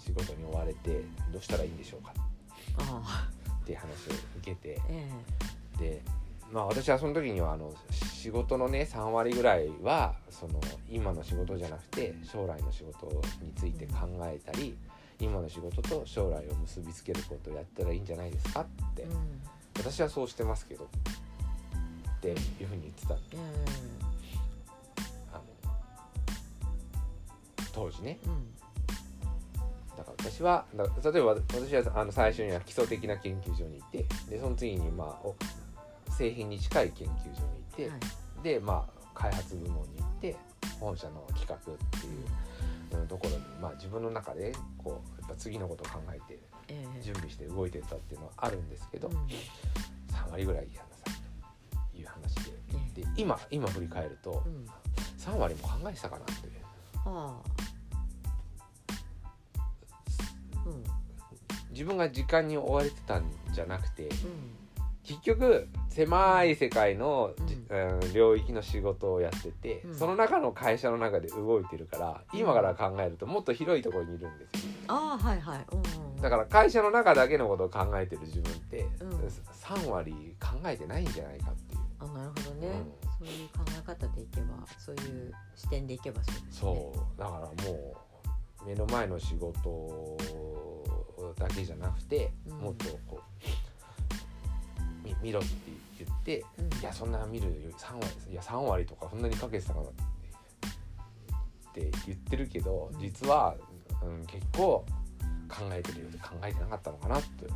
[0.08, 2.12] 仕事に追われてどうしたらいいんでしょうか？
[3.62, 5.10] っていう話を受けてえ
[5.78, 6.02] で
[6.50, 10.58] まあ私はその時にはあの仕事のね3割ぐらいはその
[10.90, 13.06] 今の仕事じゃなくて将来の仕事
[13.42, 14.78] について考えたり
[15.20, 18.62] 今の仕事と将来を結びつけることをやったらいいんじゃないですか？
[18.62, 19.42] ってえうん。
[19.76, 23.42] 私はそうしてますけどっていうふうに言ってたんでうん。
[25.34, 25.42] あの
[27.72, 28.18] 当時ね。
[28.24, 28.57] うん
[29.98, 30.12] だか。
[30.16, 35.34] ら私はだ例えば私はあの最初には基礎的な研究所に行ってでその次にまあお
[36.10, 38.00] 製品に近い研究所に行って、はい。
[38.42, 40.36] でまあ開発部門に行って
[40.80, 41.60] 本社の企画っ
[42.00, 47.02] ていううんところに、まあ、自分の中でこうやっぱ次のことを考えてええ。
[47.02, 49.14] 準備して動いてったっていうのはあるんですけど、うん。
[49.16, 52.52] 3割ぐらいやなさいという話で。
[52.96, 54.66] えで今今振り返るとうん。
[55.18, 56.34] 3割も考えてたかなって。
[57.04, 57.67] ああ
[61.70, 64.12] 自分が時間に追われてたんじゃなくてうん。
[65.04, 69.94] 結局狭い世界のじ、ううん領域の仕事をやってて、うん。
[69.94, 74.72] その中の会社の中で動いてるから今から考えるともっと広いところにいるんですよ。
[74.88, 75.66] ああはいはい。
[75.72, 75.78] うん。
[75.78, 79.10] うんだから会社の中だけのことを考えてる自分って、うん。
[79.10, 81.80] 3割考えてないんじゃないかっていう。
[82.00, 82.82] あなるほどね、
[83.20, 83.26] うん。
[83.26, 84.46] そういう考え方でいけば
[84.78, 86.48] そういう視点でいけばそうですね。
[86.50, 87.18] そう。
[87.18, 88.07] だからもう
[88.68, 90.18] 目の前の仕事
[91.38, 92.58] だけじゃなくて、うん。
[92.58, 93.22] もっとこ
[95.04, 95.48] うみ見ろって
[95.98, 96.80] 言ってうん。
[96.80, 99.90] いやそんな見るより3割いや3割とかそんなにかけてたかなっ
[101.72, 103.00] て言ってるけどうん。
[103.00, 103.56] 実は、
[104.02, 104.84] うん、結構
[105.48, 107.46] 考えてるようで考えてなかったのかなって。
[107.46, 107.54] うん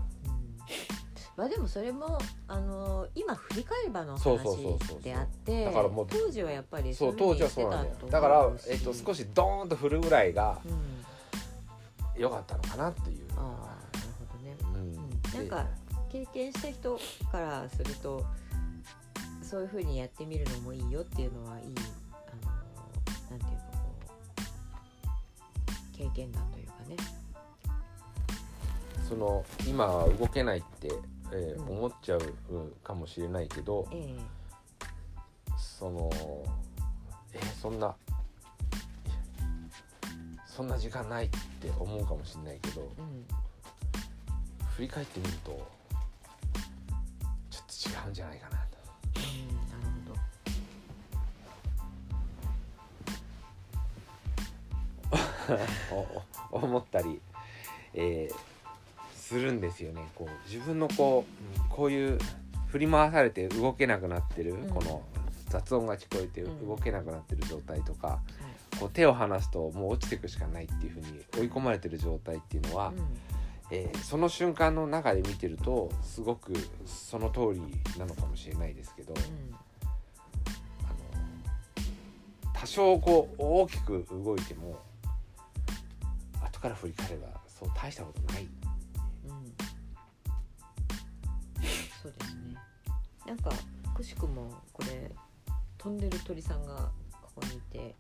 [1.43, 7.97] まあでもそれもあの今振り返ればの話であってだからもう当時はやっぱりそう当時はそうなんだよ。
[8.09, 10.69] だから、えっと、少しドーンと振るぐらいがう
[12.17, 14.57] ん、良かったのかなっていうああなるほどね。
[14.73, 15.37] うん。
[15.37, 15.67] なんか
[16.13, 16.97] 経験した人
[17.33, 18.25] からすると
[19.43, 21.75] そういうふうにやってみるのもいいよっていうのはいい
[22.13, 23.91] あのなんていうかこ
[25.97, 26.97] う経験談というかね。
[29.09, 30.89] その今は動けないって、
[31.33, 31.79] えーうん。
[31.79, 32.21] 思っちゃう
[32.83, 34.17] かもしれないけどえ
[35.57, 36.11] その
[37.33, 37.95] えーそんな
[40.47, 43.27] そんな時間ないって思うかもしれないけどえうん。
[44.77, 45.51] 振り返ってみると
[47.51, 48.63] ちょっと違うんじゃないかなと。
[49.17, 49.21] う
[55.55, 55.57] ん。
[55.57, 56.57] なるほど。
[56.57, 57.21] お 思ったり、
[57.95, 58.52] えー
[59.33, 60.07] するんですよね。
[60.15, 61.25] こう自分のこ
[61.59, 62.19] ううんこういう
[62.69, 64.69] 振り回されて動けなくなってる、うん。
[64.69, 65.03] この
[65.49, 66.69] 雑音が聞こえてうん。
[66.69, 68.21] 動けなくなってる状態とか、は
[68.75, 68.79] い。
[68.79, 71.07] こう手を離すともう落ちていくしかないっていうふうに
[71.39, 72.97] 追い込まれてる状態っていうのは、うん。
[73.71, 76.53] えーその瞬間の中で見てるとすごく
[76.85, 77.63] その通り
[77.99, 79.15] なのかもしれないですけど、
[82.53, 84.79] 多少こう大きく動いても
[86.43, 88.47] 後から振り返ればそう大したことない。
[92.03, 92.57] そうですね。
[93.27, 93.53] なんか
[93.95, 95.13] くしくもこれ
[95.79, 96.91] 飛んでる鳥さんが
[97.23, 97.95] ここにいて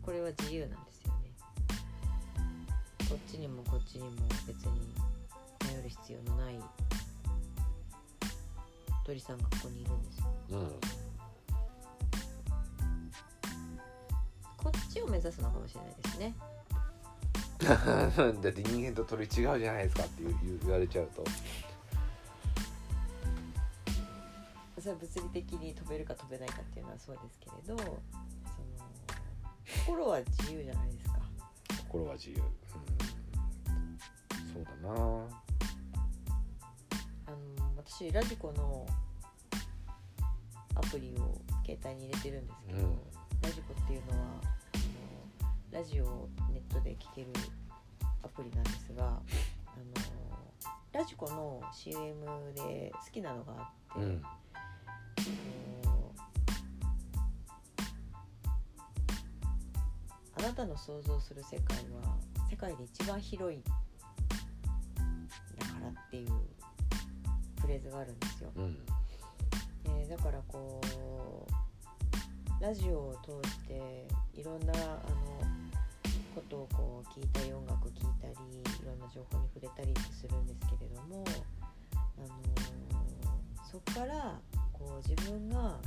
[0.00, 1.32] これは自由なんですよね。
[3.08, 4.10] こっちにもこっちにも
[4.46, 4.94] 別に
[5.58, 6.60] 頼る必要のない
[9.04, 10.26] 鳥さんがここにいるんですよ。
[10.50, 10.72] うん。
[14.56, 16.34] こっちを目指すのかもしれないですね。
[17.60, 20.22] だって人間と鳥違うじゃないですかって
[20.62, 21.24] 言われちゃうと
[24.88, 27.98] それは物理的に飛べるか飛べないかっていうのはそうですけれどその
[29.84, 31.18] 心は自由じゃないですか。
[31.88, 32.44] 心は自由、うん、
[34.50, 34.94] そうだな。
[37.26, 37.36] あの
[37.76, 38.86] 私ラジコの
[40.74, 42.98] アプリを携帯に入れてるんですけど、うん。
[43.42, 44.78] ラジコっていうのはあ
[45.68, 47.28] のラジオをネットで聴ける
[48.22, 49.20] アプリなんですがあの
[50.92, 52.24] ラジコの CM
[52.54, 53.52] で好きなのが
[53.90, 54.22] あって、うん
[60.36, 62.16] あなたの想像する世界は
[62.50, 63.72] 世界で一番広いだ
[65.88, 66.28] っていう
[67.60, 68.50] フレーズがあるんですよ。
[68.56, 68.78] うん
[69.86, 70.80] えーだからこ
[72.60, 75.42] うラジオを通していろんなあの
[76.34, 81.24] ことをこう聞いたり音楽聴いたりいろんな情報に触れたりってするんですけれども、
[81.94, 82.30] あのー
[83.70, 84.40] そこから
[84.78, 85.78] こう自分があの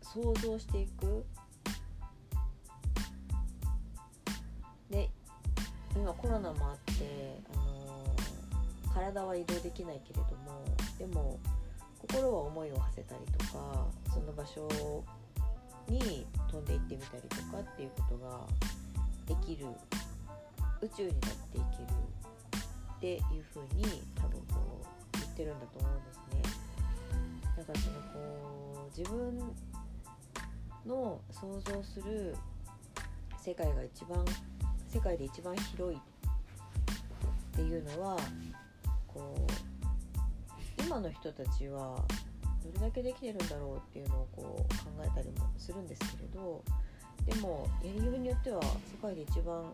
[0.00, 1.24] 想像していく。
[4.90, 5.10] で
[5.96, 8.14] 今コロナもあって、あの
[8.92, 10.64] 体は移動できないけれども
[10.98, 11.38] でも
[12.00, 14.68] 心は思いを馳せたりとかその場所
[15.88, 18.40] に飛んで行ってみたりとかっていうことが
[19.26, 19.66] できる。
[20.82, 21.88] 宇宙になっていける。
[22.96, 23.20] っていう
[23.52, 26.64] ふうに多分こう言ってるんだと思うんですね。
[27.56, 29.38] だからそのこう自分
[30.86, 32.34] の想像する
[33.40, 34.24] 世界が一番
[34.88, 36.00] 世界で一番広いっ
[37.52, 38.16] ていうのは
[39.06, 39.34] こ
[40.78, 41.96] う今の人たちは
[42.62, 46.62] どれだけできてるんだろうっていうのをこう考えたりもするんですけれど
[47.26, 48.68] でもやりようによっては世
[49.00, 49.64] 界で一番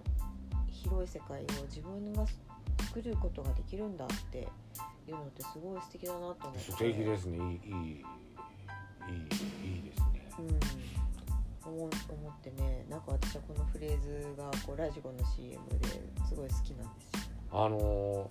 [0.69, 2.25] 広い世界を自分が
[2.91, 4.39] 作ることができるんだって
[5.07, 6.59] いうのってすごい素敵だなと思って。
[6.73, 7.37] 素敵ですね。
[7.39, 8.05] いいいい
[9.07, 10.29] いいですね、
[11.65, 11.91] うん、思思っ
[12.43, 12.85] てね。
[12.91, 15.87] なんか私はこのフレーズがこうラジコの CM で
[16.29, 17.31] すごい好きなんですよ。
[17.53, 18.29] あのー、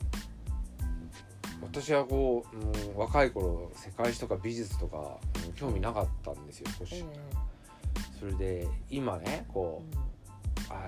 [1.62, 10.88] 私はこう、うん、若い頃世界史とか美術とか、うん、興味なかったんですよ少し、えー、それで今ねこう、うん、あ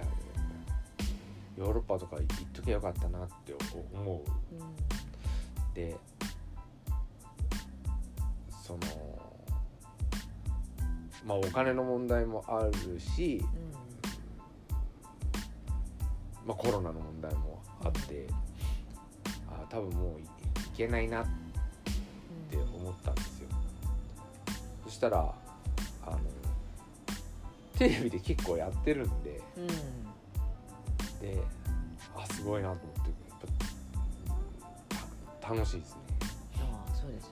[1.62, 3.54] ヨーロッパとか行っときゃよかったなって
[3.93, 4.56] 思う。
[4.56, 4.91] うん
[5.76, 5.95] で
[8.62, 8.80] その
[11.26, 13.41] まあお金の問題もあるし、
[16.45, 18.28] まあ、コロナの問題もあって
[19.47, 20.28] あ多分もういい
[20.76, 21.26] けないなっ
[22.50, 23.50] て思ったんですよ。
[24.84, 25.34] そしたら
[26.06, 26.19] あの
[27.78, 30.11] テレビで結構やってるんでうん。
[31.21, 31.41] うんで
[32.15, 33.12] あすごいなと思って
[35.47, 36.01] 楽しいですね。
[36.62, 37.31] ああそうですよ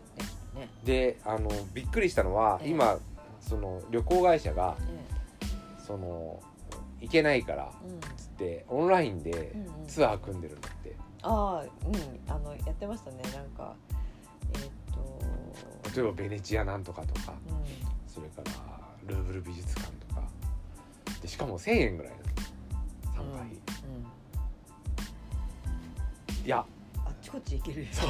[0.61, 0.69] ね。
[0.83, 2.69] であのびっくりしたのは、ええ。
[2.71, 2.97] 今
[3.39, 4.83] その旅行会社がえ
[5.85, 6.41] その
[6.99, 7.99] 行けないからえうん。
[8.17, 9.87] つってオンラインでうんうん。
[9.87, 11.67] ツアー組んでるんだって、ああうん。
[12.31, 13.17] あのやってましたね。
[13.33, 13.75] なんか
[14.53, 16.01] えーっと。
[16.01, 18.11] 例えばベネチアなんとかとかうん。
[18.11, 18.51] それから
[19.07, 20.21] ルーブル美術館とか。
[21.21, 22.23] でしかも1000円ぐらいなの
[23.15, 23.59] 参加費、うん
[26.49, 26.65] いや。
[27.05, 27.87] あっちこっち行けるよ。
[27.91, 28.07] そ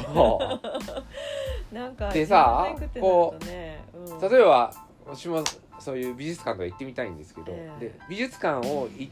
[1.74, 3.84] なんかでさいろんな行くってなるとね。
[3.94, 4.30] うん。
[4.30, 4.74] 例えば
[5.06, 5.44] 私も
[5.78, 7.84] そういう美術館とか行ってみたいんですけど、ええ。
[7.88, 9.10] で美術館をい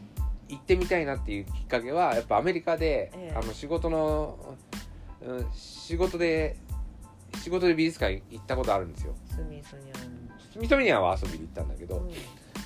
[0.49, 3.37] 行ってみたいなっていうきっかけはやっぱアメリカで、ええ。
[3.37, 4.57] あの仕事の、
[5.21, 6.57] うん、仕事で
[7.43, 9.15] 仕事で美術館行ったことあるんですよ。
[9.27, 12.11] スミソニアンスミソニアンは遊びに行ったんだけど、うん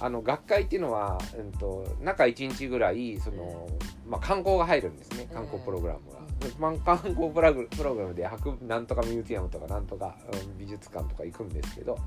[0.02, 3.68] あの学会っていうのは、うん、と中1日ぐらいその、
[4.08, 6.18] まあ、観光が入るんですね観光プログラムが。
[6.18, 11.98] あ観光プラグプログラムで博なんとかミュージアムとかなんとか、うん美術館とか行くんですけど、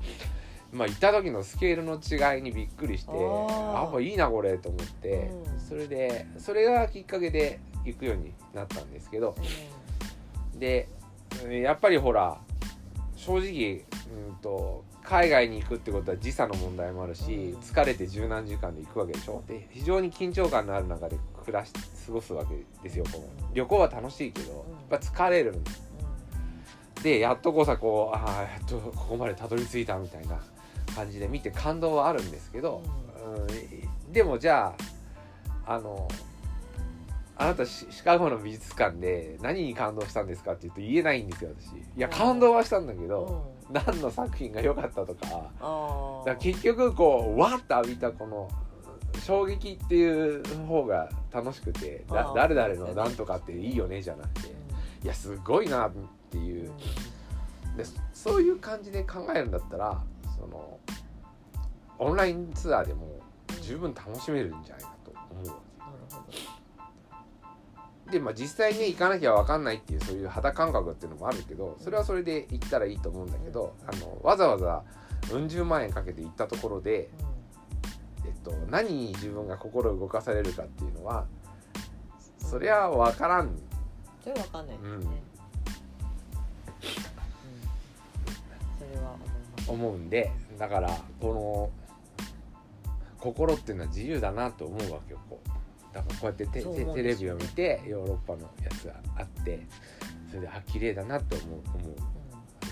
[0.72, 5.60] まあ、行った時のスケールの違いにびっくりしてあっぱいいなこれと思って、うん。
[5.60, 9.34] それでそれがきっかけで行くようになったんですけど
[10.54, 10.88] で
[11.46, 11.60] うん。
[11.60, 12.38] やっぱりほら
[13.14, 13.86] 正直、
[14.28, 19.42] うん、と海外に行くってことは時差の問題もあるし、うん疲れて十何時間で行くわけでしょ？
[19.46, 21.72] で非常に緊張感のある中で暮らし
[22.06, 23.04] 過ごすわけですよ
[23.54, 25.64] 旅行は楽しいけどやっぱ疲れるん
[27.02, 30.40] でやっとこうさこうああやっとここまでたどり着いたみたいな
[30.94, 32.82] 感じで見て感動はあるんですけど、
[33.24, 34.74] うん、でもじゃ
[35.66, 36.08] ああの
[37.36, 41.76] あなたシシカゴの美術館で何に感動したんですかって言うと言えないんですよ私。
[41.76, 43.08] いや感動はしたんだけうん。
[43.08, 45.26] ど、何の作品が良かったとか。
[45.26, 48.48] から結局こうわっと浴びたこの
[49.24, 54.48] 衝撃っていう方が楽しくて誰々のなんとかっていいよねじゃなくて
[55.02, 55.92] いやすごいなっ
[56.30, 56.70] ていう。
[57.76, 57.84] で
[58.14, 60.02] そういう感じで考えるんだったら
[60.38, 60.78] その
[61.98, 63.20] オンラインツアーでも
[63.62, 65.65] 十分楽しめるんじゃないかと思うわ
[68.10, 74.82] でまあ実際ね行かなきゃ分かんないっていうそういう肌感覚っていうのもあるけどそれはそれで行ったらいいと思うんだけどあのわざわざ
[75.32, 77.08] うん十万円かけて行ったところで、
[78.24, 81.26] えっと、何に自分が心動かされるかっていうのは
[82.38, 83.50] そりゃ分からん。
[84.22, 85.02] それわかんないですね、うん。
[85.02, 85.08] そ
[88.94, 89.16] れは
[89.66, 91.70] 思うんでだからこの
[93.18, 95.55] 心っていうのは自由だなと思うわけよこう
[95.96, 97.44] だからこうやってテそうテテレビ思うんですよね。
[97.44, 99.66] を見てヨーロッパのやつがあって
[100.28, 101.96] それであ綺麗だなと思う思う。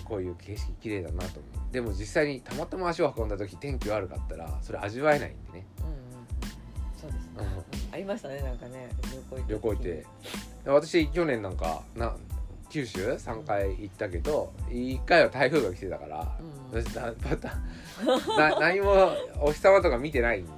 [0.04, 1.72] こういう景色綺麗だなと思う。
[1.72, 5.66] でも実際にたまたま足を運んだ時天気悪かったらそれ味わえないんでね。
[5.78, 6.04] うんうんうん。
[7.00, 7.46] そうですね、うん。
[7.46, 8.90] うんありましたねなんかね。
[9.10, 10.06] 旅行行った時旅行行って。
[10.66, 12.14] 私去年なんかな
[12.68, 16.36] 九州？3回行ったけど1回は台風が来てたから、
[16.72, 16.82] うん。
[16.82, 17.56] 私なまた
[18.36, 20.50] な何もお日様とか見てないんで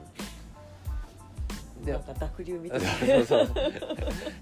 [1.85, 2.87] なんか濁流みたいな。
[2.89, 3.51] そうそう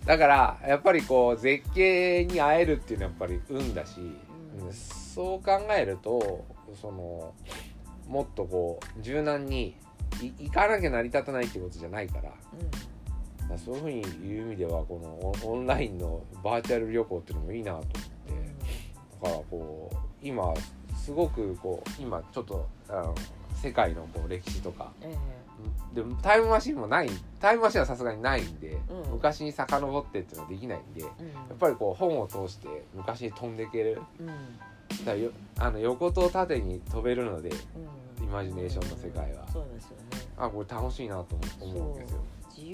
[0.07, 4.73] だからやっぱりこう絶景に会えるっていうのはやっぱり運だし、うん。
[4.73, 6.45] そう考えると
[6.81, 7.35] その
[8.09, 9.77] もっとこう柔軟に
[10.21, 12.35] い行かなきゃ成り立たないってことじゃないからだか
[13.51, 15.01] らそういうふうに言う意味ではこ
[15.43, 17.95] のオンラインのバーチャル旅行っていうのもいいなと思って
[19.23, 20.55] だからこう今
[20.97, 23.15] すごくこう今ちょっとあの
[23.63, 25.17] 世界のこう歴史とかえ
[25.95, 27.11] でもタイムマシンもない
[27.41, 29.13] タイムマシンはさすがにないんで、うん。
[29.13, 31.09] 昔に遡ってっていうのはできないんでうん。
[31.09, 31.11] っ
[31.59, 34.01] ぱりこう本を通して昔に飛んでいける。
[34.21, 35.05] うん。
[35.05, 37.51] だよあの横と縦に飛べるので
[38.21, 38.25] うん。
[38.25, 39.47] イマジネーションの世界は。
[39.53, 40.05] そうですよね。
[40.37, 42.21] あこれ楽しいなと思思うんですよ。
[42.57, 42.73] 自由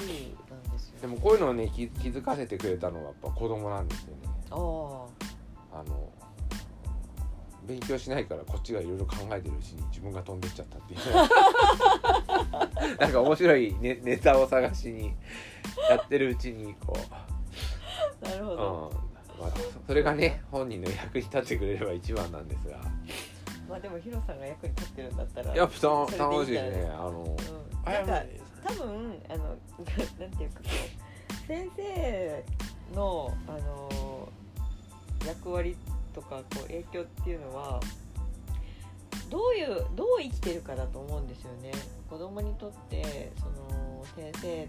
[0.50, 4.28] なんですよでもこういうのをね気気づかせてくれたのはやっぱ子供なんですよね。
[4.50, 4.54] あ
[5.72, 6.10] ああの
[7.70, 11.00] 勉強しないからこっちがいろいろ考えてるうちに自分が飛んでっちゃったっていう。
[12.98, 15.14] なんか面白いネネタを探しに
[15.88, 16.96] やってるうちにこ
[18.20, 18.56] なるほう、うん。
[18.56, 18.92] ど、
[19.40, 19.50] まあ、
[19.86, 22.78] それがね本人の役に立ってくれれば一番なんですが。
[23.68, 28.26] まあでもヒロさんが役に立ってるんだったらやっぱそれで楽しいねあのうん、あなんかや
[28.64, 29.44] 多分あの
[30.18, 32.44] なんていうかこう先生
[32.96, 34.28] のあの
[35.24, 35.76] 役割
[36.12, 37.80] とかこう影響っていうのは
[39.30, 41.72] どういうどう生きてるかだと思うんですよね。
[42.08, 44.64] 子供にとってその先生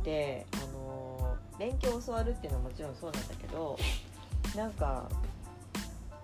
[0.00, 3.78] ってあの勉強を教わるっていうのはもちろんそうなんだけど
[4.56, 5.08] なんか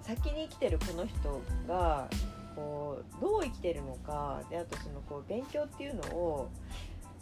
[0.03, 2.09] 先に生きてるこの人が
[2.55, 6.49] こうどう生きてるのかであとそのこう勉強っていうのを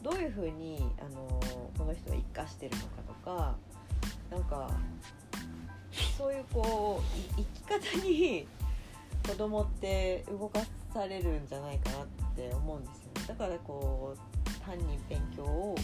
[0.03, 1.41] どういうふうにあの
[1.79, 3.57] この人は生かしてるのかとか
[4.31, 4.71] なんか
[6.17, 7.03] そういうこ
[7.37, 8.47] う生き方に
[9.27, 10.61] 子供って動か
[10.93, 13.27] されるんじゃないかなって思うんですよね。
[13.29, 15.77] だからこう単に勉強を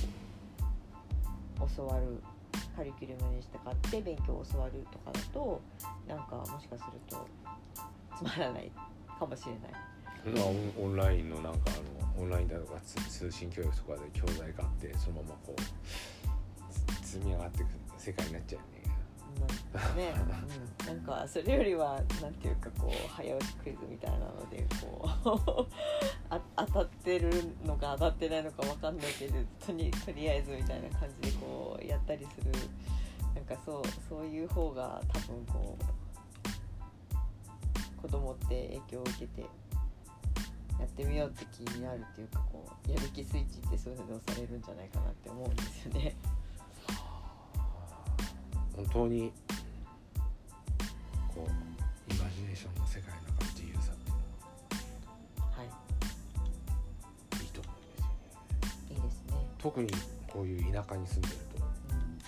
[1.77, 2.23] 教わる
[2.77, 5.61] カリキュラムに従って勉強を教わるとかだと
[6.07, 7.27] なんかもしかすると
[8.17, 8.71] つまらない
[9.19, 9.73] かもしれない。
[10.81, 18.78] オンラインのなんかあのオンラインだとか通信教育とかで教材があってそのままこう積み上がっていく世界になっちゃうね。
[19.39, 19.47] な
[19.93, 20.15] んね、
[20.83, 25.09] うん、なんかそれよりはなんていうかこう早押しクイズみたいなのでこ
[25.61, 25.67] う
[26.31, 27.31] あ当たってる
[27.65, 29.35] のか当たってないのかわかんないけど
[29.65, 32.53] とにとりあえずみたいな感じでこうやったりする。
[33.39, 35.85] なんかそうそういう方が多分こう
[38.03, 39.47] 子供って影響を受けてや
[40.85, 46.17] ってみようって気になるっていうかこうやる気スイッチってそういうので押されるんじゃないかなって思うんですよね。
[48.79, 49.33] 本当に
[51.35, 55.73] こうイマジネーションの世界の中の自由さっていうのはいは
[57.43, 57.45] い。
[57.45, 58.95] いと思うんですよね。
[58.95, 59.35] いいですね。
[59.59, 59.91] 特に
[60.29, 61.35] こういう田舎に住んでる
[61.91, 62.19] うん。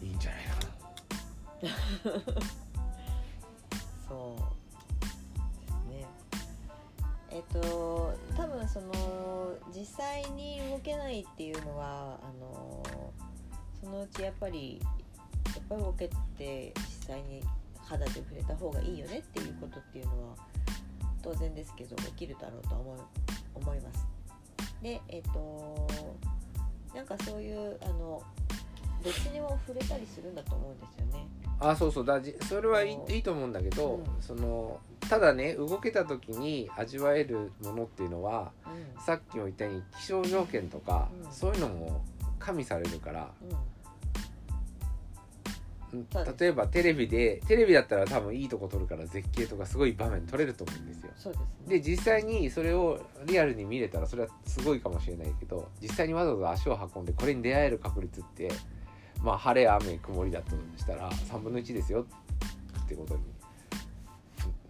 [0.00, 1.70] といいんじゃないかな。
[4.08, 4.40] そう
[5.60, 6.06] ですね。
[7.30, 12.82] えっと多分その実際に動けないっていうのはあの
[13.84, 16.08] そのうちやっぱりやっぱり動け
[16.38, 17.42] て実際に
[17.76, 20.36] 肌で触れた方がいいよねっていうことっていうのは
[21.22, 22.98] 当然ですけど起きるだろうとは思う
[23.54, 24.06] 思います。
[24.82, 25.86] でえっと
[26.94, 28.22] なんかそういうあの
[29.02, 31.26] どっちにも触れたりするんだと思うんですよね。
[31.60, 32.04] あそうそう。
[32.04, 34.04] だじそれはいいいいと思うんだけど、うん。
[34.20, 38.52] そのただね動けた時に味わえるものっていうのは
[38.96, 39.02] うん。
[39.02, 41.32] さっきも言ったように気象条件とか、うん。
[41.32, 42.02] そういうのも
[42.38, 43.30] 加味されるから、
[46.38, 51.10] 例えばテレビでテレビだったら多分いいとこ撮るから絶景とかすごい場面撮れると思うんですよ。
[51.16, 51.46] そうですね。
[51.78, 58.50] で実際にそれをリアルに見れたらそれはすごいかもしれないけど実際にわざわざ足を運んでこれに出会える確率って
[59.22, 62.06] まあ晴れ雨曇りだとしたら3分の1ですよ
[62.84, 63.22] ってことに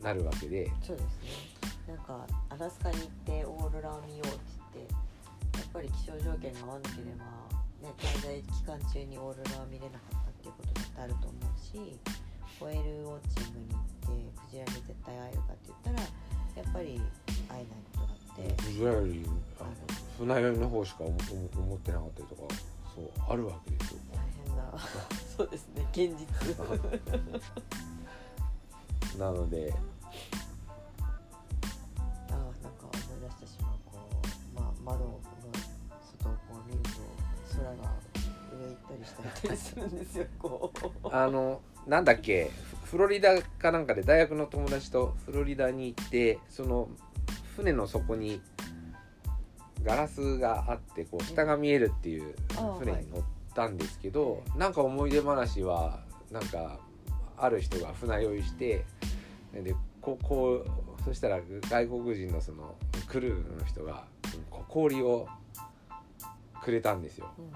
[0.02, 1.54] なるわけでそうですね。
[1.86, 4.38] なんかアラスカに行ってオーロラを見ようって
[4.74, 4.94] 言って
[5.58, 7.24] やっぱり気象条件が合わなければ、
[7.82, 10.23] ね、滞在期間中にオーロラは見れなかった
[10.96, 11.98] あると思うし
[12.58, 16.06] ホエールウォッチングに行ってクジラに絶対会えるかって言ったらや
[16.62, 17.00] っぱり
[17.48, 17.66] 会えない
[17.96, 19.26] ことだってていわゆる
[19.60, 19.70] あの
[20.18, 21.16] 船酔いの方しか思思
[21.56, 22.42] 思ってなかったりとか
[22.94, 24.62] そうあるわけですよ大変な
[25.36, 26.26] そうですね現実
[29.18, 29.74] なので
[32.30, 33.98] あーなんか思い出してしまうこ
[34.56, 35.20] う、まあ、窓を
[38.84, 40.72] ったり下行ったりするんですよこ
[41.02, 41.08] う。
[41.10, 42.50] あのなんだっけ
[42.84, 46.88] フフロリダかなんかで大学の友達とフロリダに行ってその
[47.56, 48.40] 船の底に
[49.82, 52.34] ガラスがあってこう下が見えるっていう
[52.78, 53.22] 船に乗っ
[53.54, 56.78] たんですけど、なんか思い出話はなんか
[57.36, 58.84] ある人が船酔いして
[59.52, 62.76] でこうこうそしたら外国人のその
[63.08, 64.04] クルーの人が
[64.68, 65.28] 氷を
[66.62, 67.30] くれたんですよ。
[67.38, 67.52] うん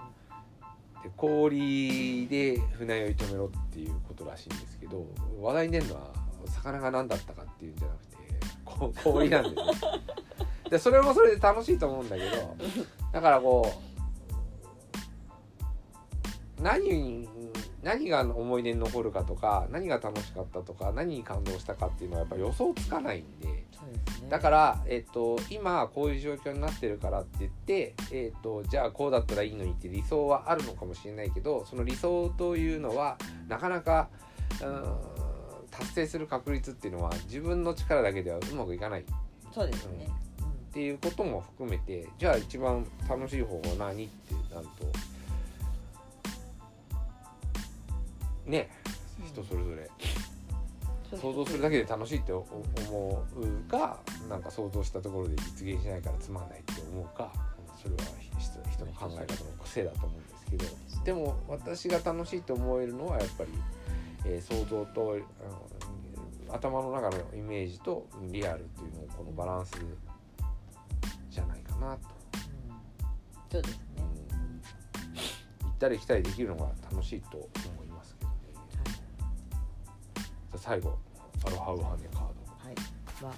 [1.03, 5.07] で氷で船酔い止めろっていうことらしいんですけど
[5.40, 6.12] 話題に出るのは
[6.46, 9.72] 魚が何だったかっていうんじゃなくて 氷なんでね
[10.70, 12.57] でそれもそれで楽しいと思うんだけど
[13.12, 13.72] だからこ
[16.59, 17.28] う何
[17.82, 23.67] 何が思い出に残るかとか何が楽しかったとか何に感動したかっていうのはやっぱ予想つかないんで。
[24.29, 33.16] だから、えっと今こういう状況になってるからって言って、えっとじゃあこうだったらいいのにって理想はあるのかもしれないけどその理想というのは
[33.49, 34.09] なかなか
[34.61, 34.97] うーん
[35.70, 39.01] 達成する確率っていうのは自分の力だけではうまくいかない。
[39.01, 39.05] っ
[39.53, 40.07] そうですね、
[40.72, 44.93] ていうことも含めてじゃあ一番楽しい方法は何ってなると
[48.45, 48.70] ね
[49.24, 49.83] 人それぞれ。
[49.83, 50.17] うん
[51.16, 52.44] 想像するだけで楽しいって思
[53.36, 53.98] うか
[54.28, 57.32] なんか想像したところで実現しないからつまんないって思うか
[57.80, 58.00] それは
[58.38, 60.88] 人人の考え方の癖だと思うんですけど。
[61.04, 63.50] でも私が楽しいと思えるのはやっぱり、
[64.26, 65.16] えー想像と
[66.50, 69.72] 頭の中のイメージとリアルっていうのをこのバランス
[71.30, 72.76] じゃないかなと、うん。
[73.50, 73.80] そうですね。
[73.96, 75.68] うん。
[75.68, 77.46] 行ったり来たりできるのが楽しいと思
[80.59, 80.98] 最後
[81.46, 82.26] アロハウハネカード。
[82.26, 82.74] はい、
[83.24, 83.32] は、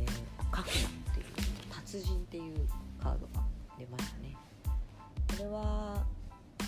[0.00, 1.22] えー、カフナってい。
[1.22, 1.26] う
[1.74, 2.52] 達人ってい。
[2.52, 2.68] う
[3.00, 3.44] カードが
[3.78, 4.36] 出ましたね。
[5.38, 6.04] これは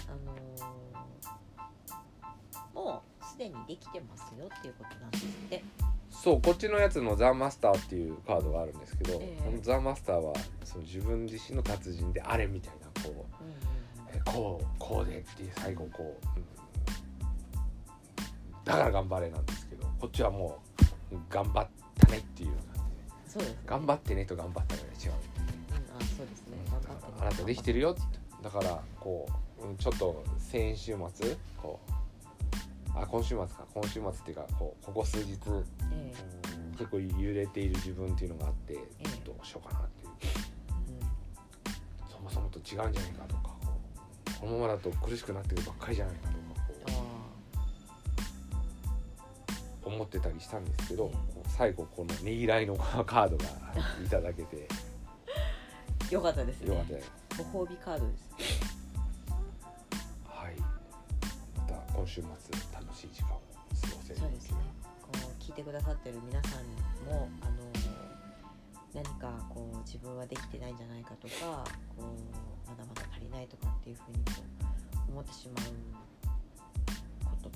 [0.08, 0.80] あのー
[2.72, 4.70] もうすでにできてますよってい。
[4.70, 5.64] うことなんですって。
[6.10, 8.08] そうこっちのやつのザ・マスターってい。
[8.08, 10.32] うカードがあるんですけど、ええこのザ・マスターは
[10.64, 12.74] その自分自身の達人であれみたい。
[12.80, 13.52] なこううん
[14.14, 15.46] えこうこうでってい。
[15.48, 16.44] う最後こう、うん
[18.62, 19.69] だから頑張れなんですけど
[20.00, 20.58] こっちはも
[21.12, 22.84] う頑張ったねっていう感
[23.28, 23.56] じでね。
[23.66, 26.56] 頑張ってねと頑張ったのが違う、うん、あ、そうですね。
[26.70, 28.02] 頑張ってねあなたできてるよって
[28.42, 29.28] だからこ
[29.62, 31.92] ううんちょっと先週末こう
[32.98, 35.38] あ今週末か今週末っていうかこうここ数日
[35.92, 36.12] え
[36.56, 39.04] うん結構揺れている自分っていうのがあってええ。
[39.24, 40.10] どうしようかなっていう。
[40.22, 40.50] え
[42.10, 43.50] そもそもと違うんじゃないかとか
[44.40, 46.39] このままだと苦しくなってるばっかりじゃないかとか
[49.94, 51.10] 思ってたりしたんですけど
[51.46, 53.44] 最後このねぎらいのカードが
[54.04, 54.68] いただけて
[56.08, 56.68] あ、 よかったですね。
[56.68, 57.12] よかったです。
[57.52, 58.30] ご褒美カードです。
[60.24, 60.54] はい
[61.56, 62.30] また今週末
[62.72, 64.56] 楽しい時間を過ごせるそうですね。
[65.02, 66.64] こう聞いてくださってる皆さん
[67.12, 67.52] もあの
[68.92, 71.64] 何かこう自分はできてないんじゃないかとか、
[71.96, 74.42] こうまだまだ足りないとかっていうふうにこ
[75.08, 76.09] う思ってしまう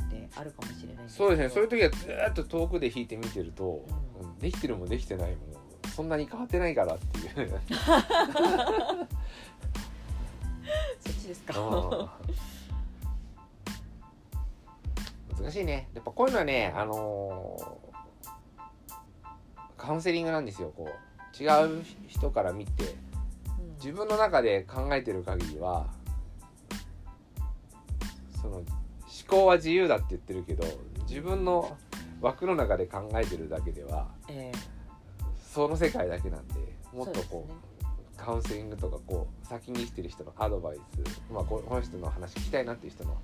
[0.02, 1.48] ってあるかもしれないそうですね。
[1.48, 3.84] そういう時はずーっと遠くで弾いて見てると、
[4.20, 4.28] うん。
[4.28, 5.38] うんできてるもできてないも
[5.94, 7.50] そんなに変わってないからっていう。
[11.00, 11.58] そっちですか。
[11.58, 12.08] うん
[15.42, 15.88] 難しいね。
[15.94, 17.94] やっぱこういうのはねあのー
[19.76, 21.42] カウンセリングなんですよこう。
[21.42, 21.46] 違
[21.80, 22.84] う人から見て
[23.58, 23.74] うん。
[23.74, 25.86] 自分の中で考えてる限りは
[28.40, 28.62] その
[29.28, 30.64] 思考は自由だって言ってるけど
[31.08, 31.76] 自分の
[32.20, 34.52] 枠の中で考えてるだけではえ
[35.52, 36.54] その世界だけなんで
[36.92, 37.74] えもっとこうそう
[38.16, 40.80] カウンセリングとかこう先に生きてる人のアドバイス、
[41.32, 43.16] まあ、ここの人の話聞きたいなっていう人の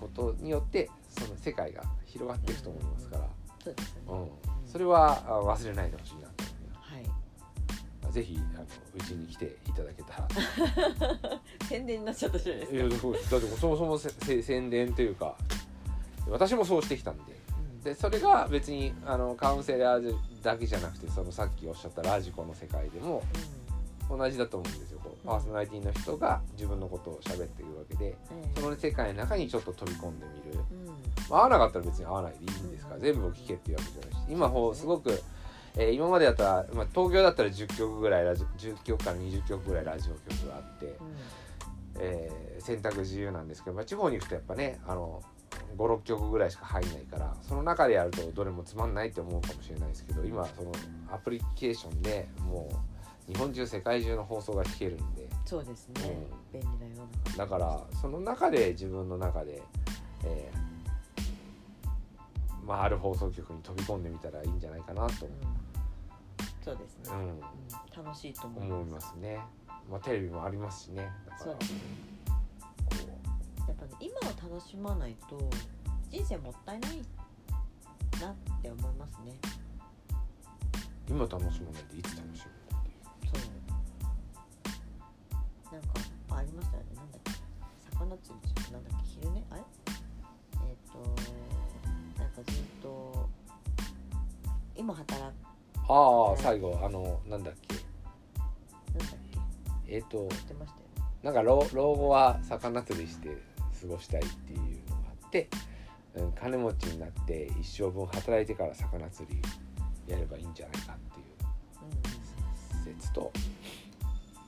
[0.00, 3.28] ことによってその世界が広がっていくと思いますから、
[3.64, 3.70] そ
[4.12, 4.28] うん、
[4.66, 6.28] それはあ忘れないでほしいな
[8.14, 10.28] ぜひあのうちに来ていただけたら。
[11.68, 12.76] 宣伝になっちゃったじゃないですか。
[12.76, 15.36] いやだってだってそもそもせ せ宣伝というか
[16.30, 17.22] 私もそうしてきたんで。
[17.58, 17.80] うん。
[17.82, 23.24] でそれが別にあのカウンセラーだけじゃなくてそのさっきおっしゃったラジコの世界でも
[24.08, 25.00] 同じだと思うんですよ。
[25.02, 28.60] こうパーソナリティの人が自分のことを喋っているわけでうんええ。
[28.60, 30.86] その世界の中にちょっと飛び込んでみる、うん。
[31.28, 33.02] まあ、合わなかったら別に合わないでいいんですからうん。
[33.02, 35.20] 全部を聞けっていうわけじゃないし今ほうすごく
[35.76, 40.94] えー今までだったら、まあ、東京だったら10曲ぐらいラジ10曲から20曲ぐらいラジオ局があって、うん
[41.98, 45.22] えー選択自由なんですけど、まあ、地方に行くとやっぱねあの
[45.76, 50.72] 56曲ぐらいしか入んないからその中でやるとどれもつまんないって思うかもしれないですけど今その
[51.12, 52.70] アプリケーションでも
[53.28, 55.28] う日本中世界中の放送が聞けるんで。
[55.46, 55.94] そうですね、
[56.52, 57.36] う便利な世の中。
[57.36, 59.62] だからその中で自分の中で、
[60.24, 60.63] えー
[62.64, 65.32] まあ、ある放送局に飛び込んでみたらいいんじゃないかなと、うん。
[66.64, 67.28] そうですね、うん。
[67.28, 67.40] うん。
[68.04, 69.40] 楽しいと思い思いますますね、
[69.90, 71.10] まあ、テレビもありますしね。
[71.38, 71.80] そうですね。
[72.26, 72.32] こ
[73.68, 74.22] やっぱね今を
[74.54, 75.38] 楽しまないと
[76.10, 76.96] 人生もったいない
[78.20, 79.36] なって思いますね。
[81.08, 82.50] う今楽しまないでいつ楽しむ
[83.28, 83.38] そ
[85.70, 85.74] う。
[85.74, 85.88] なんか
[86.30, 86.88] あありましたよね。
[86.96, 87.30] なんだっけ。
[87.92, 88.72] 魚釣りじゃん。
[88.74, 89.06] なんだっけ。
[89.06, 89.44] 昼寝？
[89.50, 89.60] あれ？
[90.68, 91.14] えっ、となん
[92.34, 93.28] かずっと
[94.76, 95.34] 今働く。
[95.88, 97.76] ああ最後あのなんだっけ。
[98.98, 99.18] なんだっ
[99.86, 99.94] け。
[99.94, 101.12] えっ、と言ってましたよね。
[101.22, 103.28] なんか老老後は魚釣りして
[103.80, 104.60] 過ごしたいっていう
[104.90, 105.48] のがあって、
[106.14, 109.40] うん、金持ちになって一生分働いてから魚釣り
[110.12, 113.30] やればいいんじゃないかっていう説と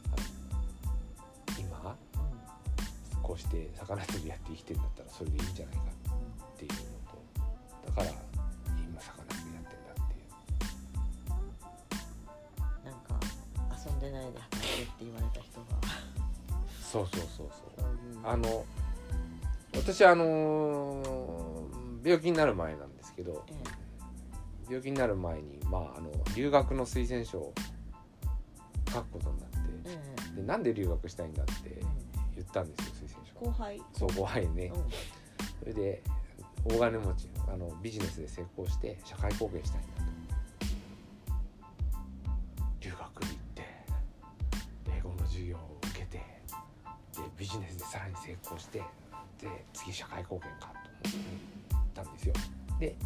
[0.07, 0.16] あの
[1.59, 2.30] 今うん。
[2.30, 2.37] うん
[3.26, 6.05] こうして魚釣りやって生きてんだったらそれでいいんじゃないかって
[7.97, 8.11] から。
[8.11, 10.28] 今魚釣りやってんだっていう
[12.84, 13.09] なんか
[13.84, 15.66] 遊んでないで働けって言われた人が。
[16.80, 17.72] そうそうそうそう。
[17.78, 18.20] そういう。
[18.24, 18.64] あの
[19.74, 21.03] 私あの
[22.05, 23.53] 病気になる前なんですけどえ
[24.68, 27.55] 病気になる前に、まあ、あの留学の推薦書を
[28.92, 29.99] 書くことになってえ
[30.34, 30.36] え。
[30.36, 31.82] でなんで留学したいんだってえ
[32.34, 33.47] 言ったんですよ推薦書。
[33.47, 33.82] 後輩？
[33.92, 34.72] そう後輩にね。
[34.74, 34.84] うん。
[35.61, 36.03] それで
[36.68, 40.06] 大金持ちあのビジネスで成功して社会貢献したいんだと。
[42.80, 43.62] 留学に行って
[44.96, 46.22] 英語の授業を受けてで
[47.36, 48.78] ビジネスでさらに成功して
[49.40, 51.10] で次社会貢献かと
[51.72, 52.34] 思ったんですよ。
[52.80, 52.96] で、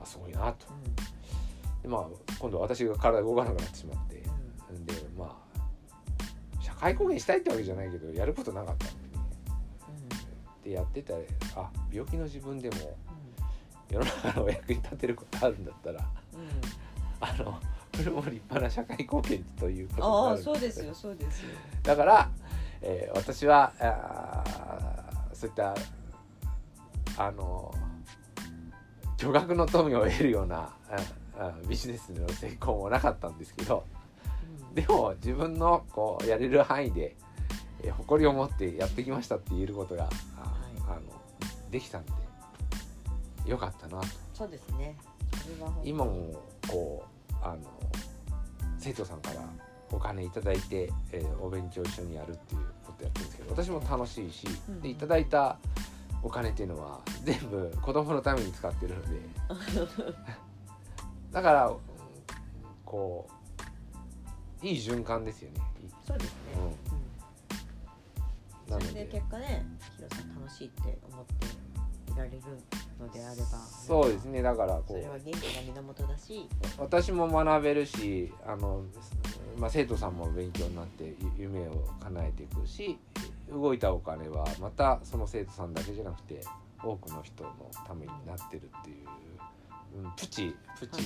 [0.00, 0.66] あ、すごいなと。
[1.82, 2.06] で、まあ、
[2.38, 4.22] 今度私が体動かなくなってしまって。
[4.70, 4.86] うん。
[4.86, 5.48] でまあ
[6.60, 8.86] 社会貢献したいってわけじゃないけどやることなかった
[10.68, 11.18] んでねでやってたら
[11.56, 12.76] あ病気の自分でも
[13.90, 16.40] 世の中のお役に立てることあるんだったらうん。
[16.40, 16.46] うん
[17.20, 17.58] あの
[17.96, 21.48] これも立派な社会貢献ということになるんそうですよそうですよ。
[21.82, 22.30] だから、
[22.80, 25.74] えー私はあーそういった
[27.16, 27.74] あの
[29.16, 30.96] 巨額の富を得るようなあ
[31.38, 33.84] あビジネスの成功もなかったんですけど
[34.68, 34.74] うん。
[34.76, 37.16] でも自分のこうやれる範囲で、
[37.82, 40.08] えー誇りを持ってやってきましたって言えることが、
[41.70, 42.12] できたんで
[43.46, 44.08] よかったなと。
[44.34, 44.96] そうですね。
[45.84, 47.58] 今もこうあの
[48.78, 49.40] 生徒さんから
[49.90, 55.58] お金いただいて、えーお勉強一緒にやるっていうことやってるんですけど私も楽しいし、うんでいただいた
[56.22, 59.08] お金っていうのは全部子供のために使ってるので。
[61.32, 61.76] だからうん
[62.84, 63.28] こ
[64.62, 65.60] ういい循環ですよね。
[66.06, 66.36] そうですね。
[66.56, 66.87] うん、
[68.68, 69.66] それでで結果ね
[69.96, 72.38] ヒロさん楽しいって思っていられる
[73.00, 73.46] のであれば。
[73.86, 74.88] そうですねだからこう。
[74.88, 76.48] それは元気が源だし。
[76.78, 78.82] 私も学べるしあの、
[79.56, 82.98] まあ、生徒さんも勉強になってゆ夢を叶えていくし
[83.50, 86.40] 動いたお金はまたその生徒さんだけじゃなくて
[86.82, 87.52] 多くの人の
[87.86, 91.02] ためになってるっていう、うん、プチプチ。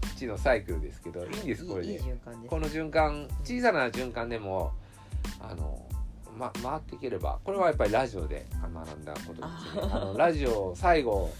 [0.00, 2.00] プチのサイクルですけどいいんですこれで。
[2.00, 4.72] 循環ですこの循環小さな循環でも
[5.40, 5.86] あの、
[6.42, 9.42] ま、回っていければこれはやっぱりラジオで学んだことですね。
[9.92, 11.30] ああのラジオ最後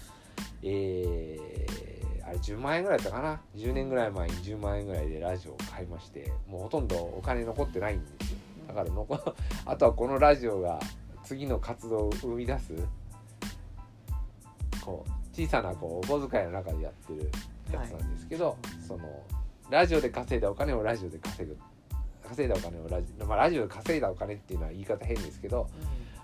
[0.61, 1.83] えー
[2.25, 8.37] あれ10万円ぐらいだったかな？10年ぐらい前に10万円ぐらいでラジオを買いましてもうほとんどお金残ってないんですよ。
[8.69, 9.35] だから残
[9.65, 10.79] あとはこのラジオが
[11.25, 12.73] 次の活動を生み出す
[14.85, 17.29] こう小さなこうお小遣いの中でやってる
[17.73, 19.21] やつなんですけど、その
[19.69, 21.57] ラジオで稼いだお金をラジオで稼ぐ
[22.27, 25.67] 稼いだお金をラジ, まあ、ラジオで稼いだお金っていうのは言い方変ですけど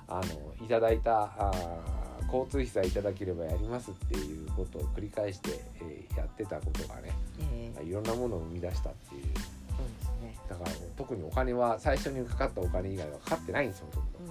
[0.07, 9.23] あのいただいたあー交通費さえいただければやりますっていうことを繰り返して、えーやってたことがねええいろんなものを生み出したっていう。
[9.23, 10.37] そうですね。
[10.49, 13.87] だから特にお金は最初にかかったお金以外はかかってないんですよ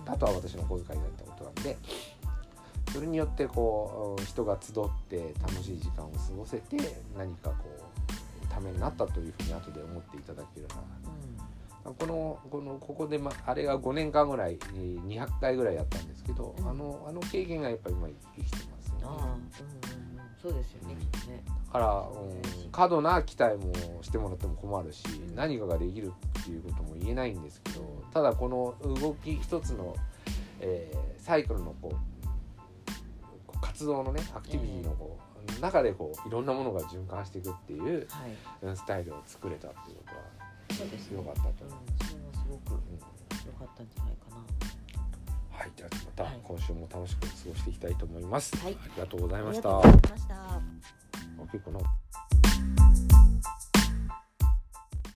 [0.07, 0.13] うん。
[0.13, 1.77] あとは私の小遣いだったことなんで。
[2.93, 4.75] それによってこう人が集っ
[5.09, 6.77] て楽しい時間を過ごせて
[7.17, 7.55] 何かこ
[8.45, 11.38] うためになったというふうに後で思っていただけるなうん
[11.91, 16.69] このこのここで、ま、あれが5年間ぐらいえー200回ぐらいやったんですけど、うん。
[16.69, 19.05] あのあの経験がやっぱり今生きてますよね。
[19.05, 19.69] うん
[20.41, 21.43] そうですよね、ね。
[21.67, 23.73] だから、うん、過度な期待も
[24.03, 25.35] してもらっても困るし、うん。
[25.35, 29.97] 何かができるっていうことも言えないんですけどただこの動き一つの、
[30.61, 35.19] えーサイクルのこう活動のねアクティビティのこ
[35.59, 38.31] う、中でこういろんなものが循環していくっていうはい。
[38.63, 40.23] うんスタイルを作れたっていうことは
[40.77, 41.85] そうですね良かったとうん思う。
[42.05, 42.99] それはすごくうん
[43.47, 44.37] 良かったんじゃないかな
[45.59, 48.57] はい、じゃあまたはい今週も楽しく過ごしていきたいと思います。
[48.59, 49.79] はいありがとうございました。
[49.79, 51.81] ありがとうございました結構な